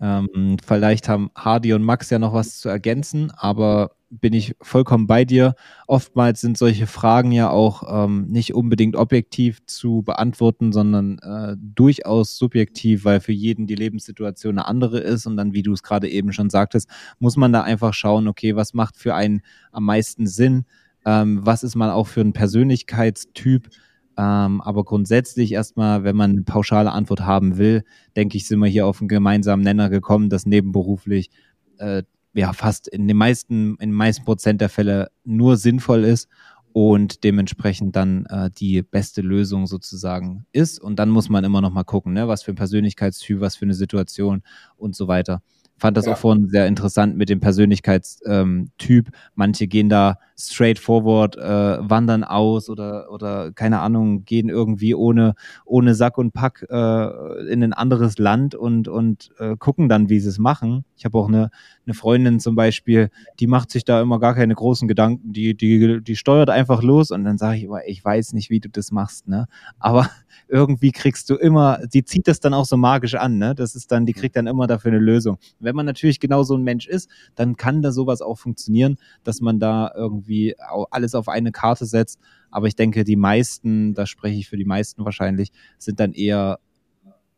[0.00, 5.06] Ähm, vielleicht haben Hardy und Max ja noch was zu ergänzen, aber bin ich vollkommen
[5.06, 5.54] bei dir.
[5.86, 12.36] Oftmals sind solche Fragen ja auch ähm, nicht unbedingt objektiv zu beantworten, sondern äh, durchaus
[12.36, 15.26] subjektiv, weil für jeden die Lebenssituation eine andere ist.
[15.26, 18.56] Und dann, wie du es gerade eben schon sagtest, muss man da einfach schauen, okay,
[18.56, 20.64] was macht für einen am meisten Sinn?
[21.04, 23.68] Ähm, was ist man auch für ein Persönlichkeitstyp?
[24.16, 27.82] Ähm, aber grundsätzlich erstmal, wenn man eine pauschale Antwort haben will,
[28.16, 31.30] denke ich, sind wir hier auf einen gemeinsamen Nenner gekommen, dass nebenberuflich
[31.78, 36.28] äh, ja fast in den meisten, in den meisten Prozent der Fälle nur sinnvoll ist
[36.72, 40.80] und dementsprechend dann äh, die beste Lösung sozusagen ist.
[40.80, 43.64] Und dann muss man immer noch mal gucken, ne, was für ein Persönlichkeitstyp, was für
[43.64, 44.42] eine Situation
[44.76, 45.40] und so weiter.
[45.84, 46.14] Fand das ja.
[46.14, 48.24] auch vorhin sehr interessant mit dem Persönlichkeitstyp.
[48.26, 55.34] Ähm, Manche gehen da straightforward, äh, wandern aus oder, oder keine Ahnung, gehen irgendwie ohne,
[55.64, 60.20] ohne Sack und Pack äh, in ein anderes Land und, und äh, gucken dann, wie
[60.20, 60.84] sie es machen.
[60.96, 61.50] Ich habe auch eine,
[61.86, 66.02] eine Freundin zum Beispiel, die macht sich da immer gar keine großen Gedanken, die, die,
[66.02, 68.90] die steuert einfach los und dann sage ich immer, ich weiß nicht, wie du das
[68.90, 69.46] machst, ne?
[69.78, 70.08] Aber
[70.48, 73.54] irgendwie kriegst du immer, die zieht das dann auch so magisch an, ne?
[73.54, 75.38] Das ist dann, die kriegt dann immer dafür eine Lösung.
[75.60, 79.40] Wenn man natürlich genau so ein Mensch ist, dann kann da sowas auch funktionieren, dass
[79.40, 80.56] man da irgendwie
[80.90, 82.18] alles auf eine Karte setzt.
[82.50, 86.58] Aber ich denke, die meisten, da spreche ich für die meisten wahrscheinlich, sind dann eher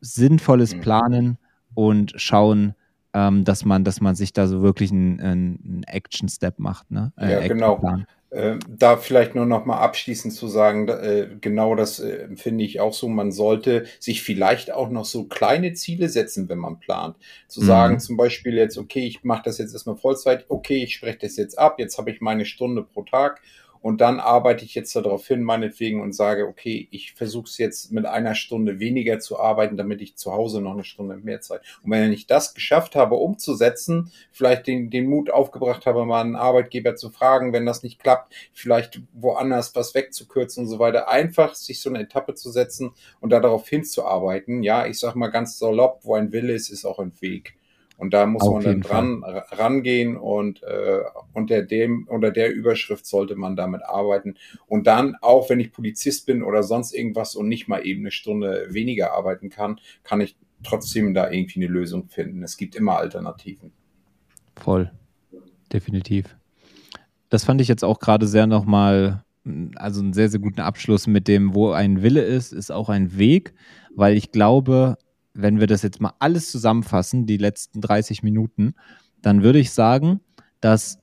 [0.00, 0.80] sinnvolles mhm.
[0.80, 1.38] Planen
[1.74, 2.74] und schauen,
[3.16, 7.14] ähm, dass man, dass man sich da so wirklich einen, einen Action-Step macht, ne?
[7.16, 7.80] Äh, ja, genau.
[8.28, 12.80] Äh, da vielleicht nur noch mal abschließend zu sagen, äh, genau das äh, finde ich
[12.80, 13.08] auch so.
[13.08, 17.16] Man sollte sich vielleicht auch noch so kleine Ziele setzen, wenn man plant.
[17.48, 17.66] Zu mhm.
[17.66, 21.36] sagen zum Beispiel jetzt, okay, ich mache das jetzt erstmal Vollzeit, okay, ich spreche das
[21.36, 23.40] jetzt ab, jetzt habe ich meine Stunde pro Tag
[23.86, 27.92] und dann arbeite ich jetzt darauf hin, meinetwegen, und sage, okay, ich versuche es jetzt
[27.92, 31.60] mit einer Stunde weniger zu arbeiten, damit ich zu Hause noch eine Stunde mehr Zeit.
[31.84, 36.34] Und wenn ich das geschafft habe, umzusetzen, vielleicht den, den Mut aufgebracht habe, mal einen
[36.34, 41.54] Arbeitgeber zu fragen, wenn das nicht klappt, vielleicht woanders was wegzukürzen und so weiter, einfach
[41.54, 44.64] sich so eine Etappe zu setzen und da darauf hinzuarbeiten.
[44.64, 47.54] Ja, ich sag mal ganz salopp, wo ein Wille ist, ist auch ein Weg.
[47.96, 49.44] Und da muss Auf man dann dran Fall.
[49.52, 51.00] rangehen und äh,
[51.32, 54.34] unter dem unter der Überschrift sollte man damit arbeiten.
[54.66, 58.10] Und dann auch, wenn ich Polizist bin oder sonst irgendwas und nicht mal eben eine
[58.10, 62.42] Stunde weniger arbeiten kann, kann ich trotzdem da irgendwie eine Lösung finden.
[62.42, 63.72] Es gibt immer Alternativen.
[64.56, 64.90] Voll,
[65.72, 66.36] definitiv.
[67.28, 69.24] Das fand ich jetzt auch gerade sehr nochmal,
[69.74, 73.18] also einen sehr, sehr guten Abschluss mit dem, wo ein Wille ist, ist auch ein
[73.18, 73.54] Weg,
[73.94, 74.96] weil ich glaube,
[75.36, 78.74] wenn wir das jetzt mal alles zusammenfassen, die letzten 30 Minuten,
[79.22, 80.20] dann würde ich sagen,
[80.60, 80.98] dass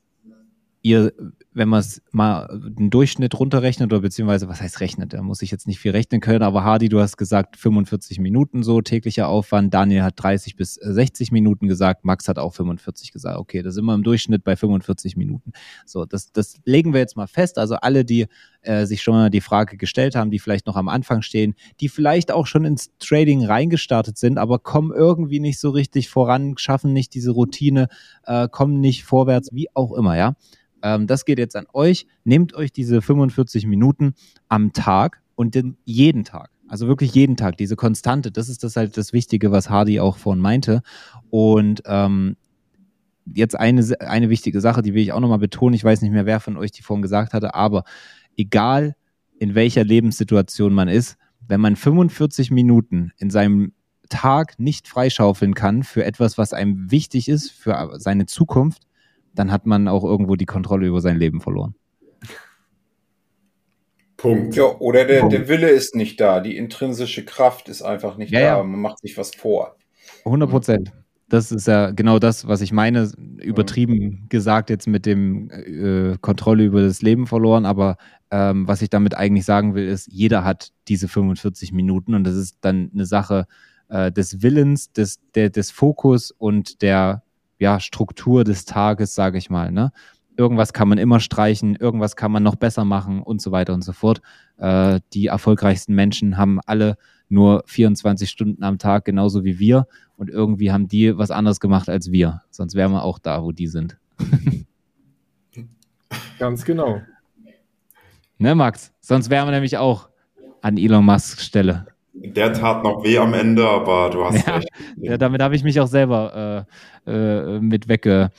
[0.82, 1.12] ihr,
[1.54, 5.50] wenn man es mal den Durchschnitt runterrechnet oder beziehungsweise, was heißt rechnet, da muss ich
[5.50, 9.72] jetzt nicht viel rechnen können, aber Hardy, du hast gesagt 45 Minuten so täglicher Aufwand,
[9.72, 13.38] Daniel hat 30 bis 60 Minuten gesagt, Max hat auch 45 gesagt.
[13.38, 15.52] Okay, da sind wir im Durchschnitt bei 45 Minuten.
[15.86, 17.58] So, das, das legen wir jetzt mal fest.
[17.58, 18.26] Also alle, die
[18.62, 21.88] äh, sich schon mal die Frage gestellt haben, die vielleicht noch am Anfang stehen, die
[21.88, 26.92] vielleicht auch schon ins Trading reingestartet sind, aber kommen irgendwie nicht so richtig voran, schaffen
[26.92, 27.88] nicht diese Routine,
[28.24, 30.34] äh, kommen nicht vorwärts, wie auch immer, ja
[30.84, 32.06] ähm, das geht jetzt an euch.
[32.22, 34.14] Nehmt euch diese 45 Minuten
[34.48, 36.50] am Tag und den, jeden Tag.
[36.68, 40.18] Also wirklich jeden Tag, diese Konstante, das ist das halt das Wichtige, was Hardy auch
[40.18, 40.82] vorhin meinte.
[41.30, 42.36] Und ähm,
[43.34, 45.74] jetzt eine, eine wichtige Sache, die will ich auch nochmal betonen.
[45.74, 47.84] Ich weiß nicht mehr, wer von euch die vorhin gesagt hatte, aber
[48.36, 48.94] egal
[49.38, 51.16] in welcher Lebenssituation man ist,
[51.48, 53.72] wenn man 45 Minuten in seinem
[54.10, 58.86] Tag nicht freischaufeln kann für etwas, was einem wichtig ist, für seine Zukunft,
[59.34, 61.74] dann hat man auch irgendwo die Kontrolle über sein Leben verloren.
[64.16, 64.56] Punkt.
[64.56, 65.34] Ja, oder der, Punkt.
[65.34, 68.62] der Wille ist nicht da, die intrinsische Kraft ist einfach nicht ja, da, ja.
[68.62, 69.76] man macht sich was vor.
[70.24, 70.92] 100 Prozent.
[71.28, 73.10] Das ist ja genau das, was ich meine,
[73.42, 74.28] übertrieben mhm.
[74.28, 77.96] gesagt jetzt mit dem äh, Kontrolle über das Leben verloren, aber
[78.30, 82.34] ähm, was ich damit eigentlich sagen will, ist, jeder hat diese 45 Minuten und das
[82.34, 83.46] ist dann eine Sache
[83.88, 87.23] äh, des Willens, des, der, des Fokus und der
[87.64, 89.72] ja, Struktur des Tages, sage ich mal.
[89.72, 89.90] Ne?
[90.36, 93.82] Irgendwas kann man immer streichen, irgendwas kann man noch besser machen und so weiter und
[93.82, 94.20] so fort.
[94.58, 96.98] Äh, die erfolgreichsten Menschen haben alle
[97.30, 99.86] nur 24 Stunden am Tag, genauso wie wir.
[100.18, 102.42] Und irgendwie haben die was anderes gemacht als wir.
[102.50, 103.96] Sonst wären wir auch da, wo die sind.
[106.38, 107.00] Ganz genau.
[108.36, 108.92] Ne, Max?
[109.00, 110.10] Sonst wären wir nämlich auch
[110.60, 111.86] an Elon Musks Stelle.
[112.16, 114.68] Der tat noch weh am Ende, aber du hast ja, recht.
[114.96, 116.66] Ja, damit habe ich mich auch selber
[117.06, 118.30] äh, äh, mit wegge,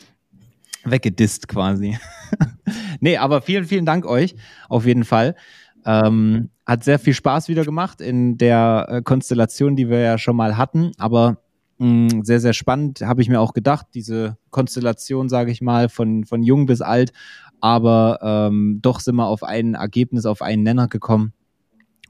[0.86, 1.98] weggedisst quasi.
[3.02, 4.36] nee, aber vielen, vielen Dank euch
[4.70, 5.36] auf jeden Fall.
[5.86, 10.38] Ähm, hat sehr viel Spaß wieder gemacht in der äh, Konstellation, die wir ja schon
[10.38, 11.38] mal hatten, aber
[11.78, 15.90] mh, mm, sehr, sehr spannend, habe ich mir auch gedacht, diese Konstellation, sage ich mal,
[15.90, 17.12] von, von jung bis alt,
[17.60, 21.34] aber ähm, doch sind wir auf ein Ergebnis, auf einen Nenner gekommen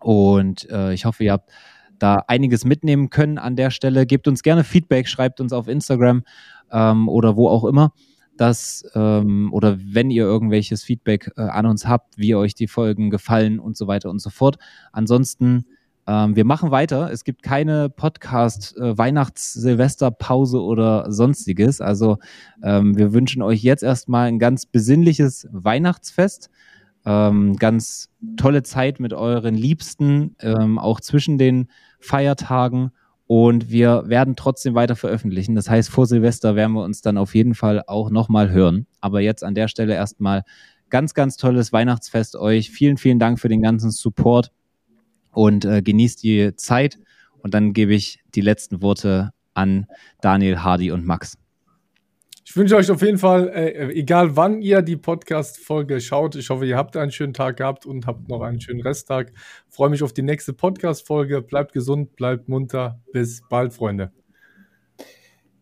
[0.05, 1.49] und äh, ich hoffe, ihr habt
[1.97, 4.05] da einiges mitnehmen können an der Stelle.
[4.05, 6.21] Gebt uns gerne Feedback, schreibt uns auf Instagram
[6.71, 7.91] ähm, oder wo auch immer.
[8.37, 13.09] Das, ähm, oder wenn ihr irgendwelches Feedback äh, an uns habt, wie euch die Folgen
[13.09, 14.57] gefallen und so weiter und so fort.
[14.91, 15.65] Ansonsten,
[16.05, 17.09] ähm, wir machen weiter.
[17.11, 18.95] Es gibt keine Podcast, äh,
[20.59, 21.81] oder sonstiges.
[21.81, 22.19] Also
[22.61, 26.51] ähm, wir wünschen euch jetzt erstmal ein ganz besinnliches Weihnachtsfest
[27.05, 32.91] ähm, ganz tolle Zeit mit euren Liebsten, ähm, auch zwischen den Feiertagen.
[33.27, 35.55] Und wir werden trotzdem weiter veröffentlichen.
[35.55, 38.85] Das heißt, vor Silvester werden wir uns dann auf jeden Fall auch nochmal hören.
[39.01, 40.43] Aber jetzt an der Stelle erstmal
[40.89, 42.69] ganz, ganz tolles Weihnachtsfest euch.
[42.69, 44.51] Vielen, vielen Dank für den ganzen Support
[45.31, 46.99] und äh, genießt die Zeit.
[47.39, 49.87] Und dann gebe ich die letzten Worte an
[50.21, 51.37] Daniel, Hardy und Max.
[52.47, 56.67] Ich wünsche euch auf jeden Fall, äh, egal wann ihr die Podcast-Folge schaut, ich hoffe,
[56.67, 59.33] ihr habt einen schönen Tag gehabt und habt noch einen schönen Resttag.
[59.67, 61.41] Freue mich auf die nächste Podcast-Folge.
[61.41, 63.01] Bleibt gesund, bleibt munter.
[63.11, 64.11] Bis bald, Freunde.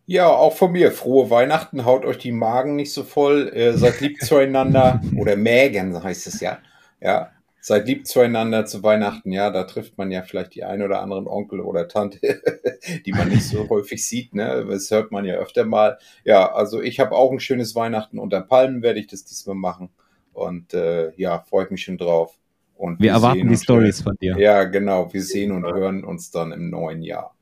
[0.04, 0.92] Ja, auch von mir.
[0.92, 1.86] Frohe Weihnachten.
[1.86, 3.48] Haut euch die Magen nicht so voll.
[3.54, 5.00] Äh, seid lieb zueinander.
[5.16, 6.58] Oder Mägen heißt es ja.
[7.00, 7.30] Ja,
[7.64, 11.26] seid lieb zueinander zu Weihnachten, ja, da trifft man ja vielleicht die ein oder anderen
[11.26, 12.18] Onkel oder Tante,
[13.06, 14.66] die man nicht so häufig sieht, ne?
[14.68, 15.96] Das hört man ja öfter mal.
[16.24, 19.88] Ja, also ich habe auch ein schönes Weihnachten unter Palmen werde ich das diesmal machen
[20.34, 22.38] und äh, ja, freue mich schon drauf.
[22.74, 24.36] Und wir, wir erwarten die Stories von dir.
[24.38, 27.34] Ja, genau, wir sehen und hören uns dann im neuen Jahr.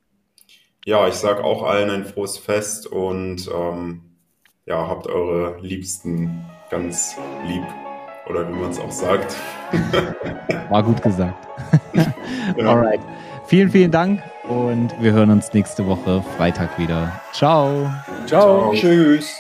[0.85, 4.03] Ja, ich sage auch allen ein frohes Fest und ähm,
[4.67, 7.17] ja, habt eure Liebsten ganz
[7.49, 7.65] lieb
[8.29, 9.37] oder wie man es auch sagt.
[10.69, 11.47] War gut gesagt.
[12.57, 12.67] ja.
[12.67, 13.01] Alright.
[13.47, 17.13] Vielen, vielen Dank und wir hören uns nächste Woche Freitag wieder.
[17.33, 17.91] Ciao.
[18.27, 18.73] Ciao.
[18.73, 18.73] Ciao.
[18.75, 19.37] Tschüss.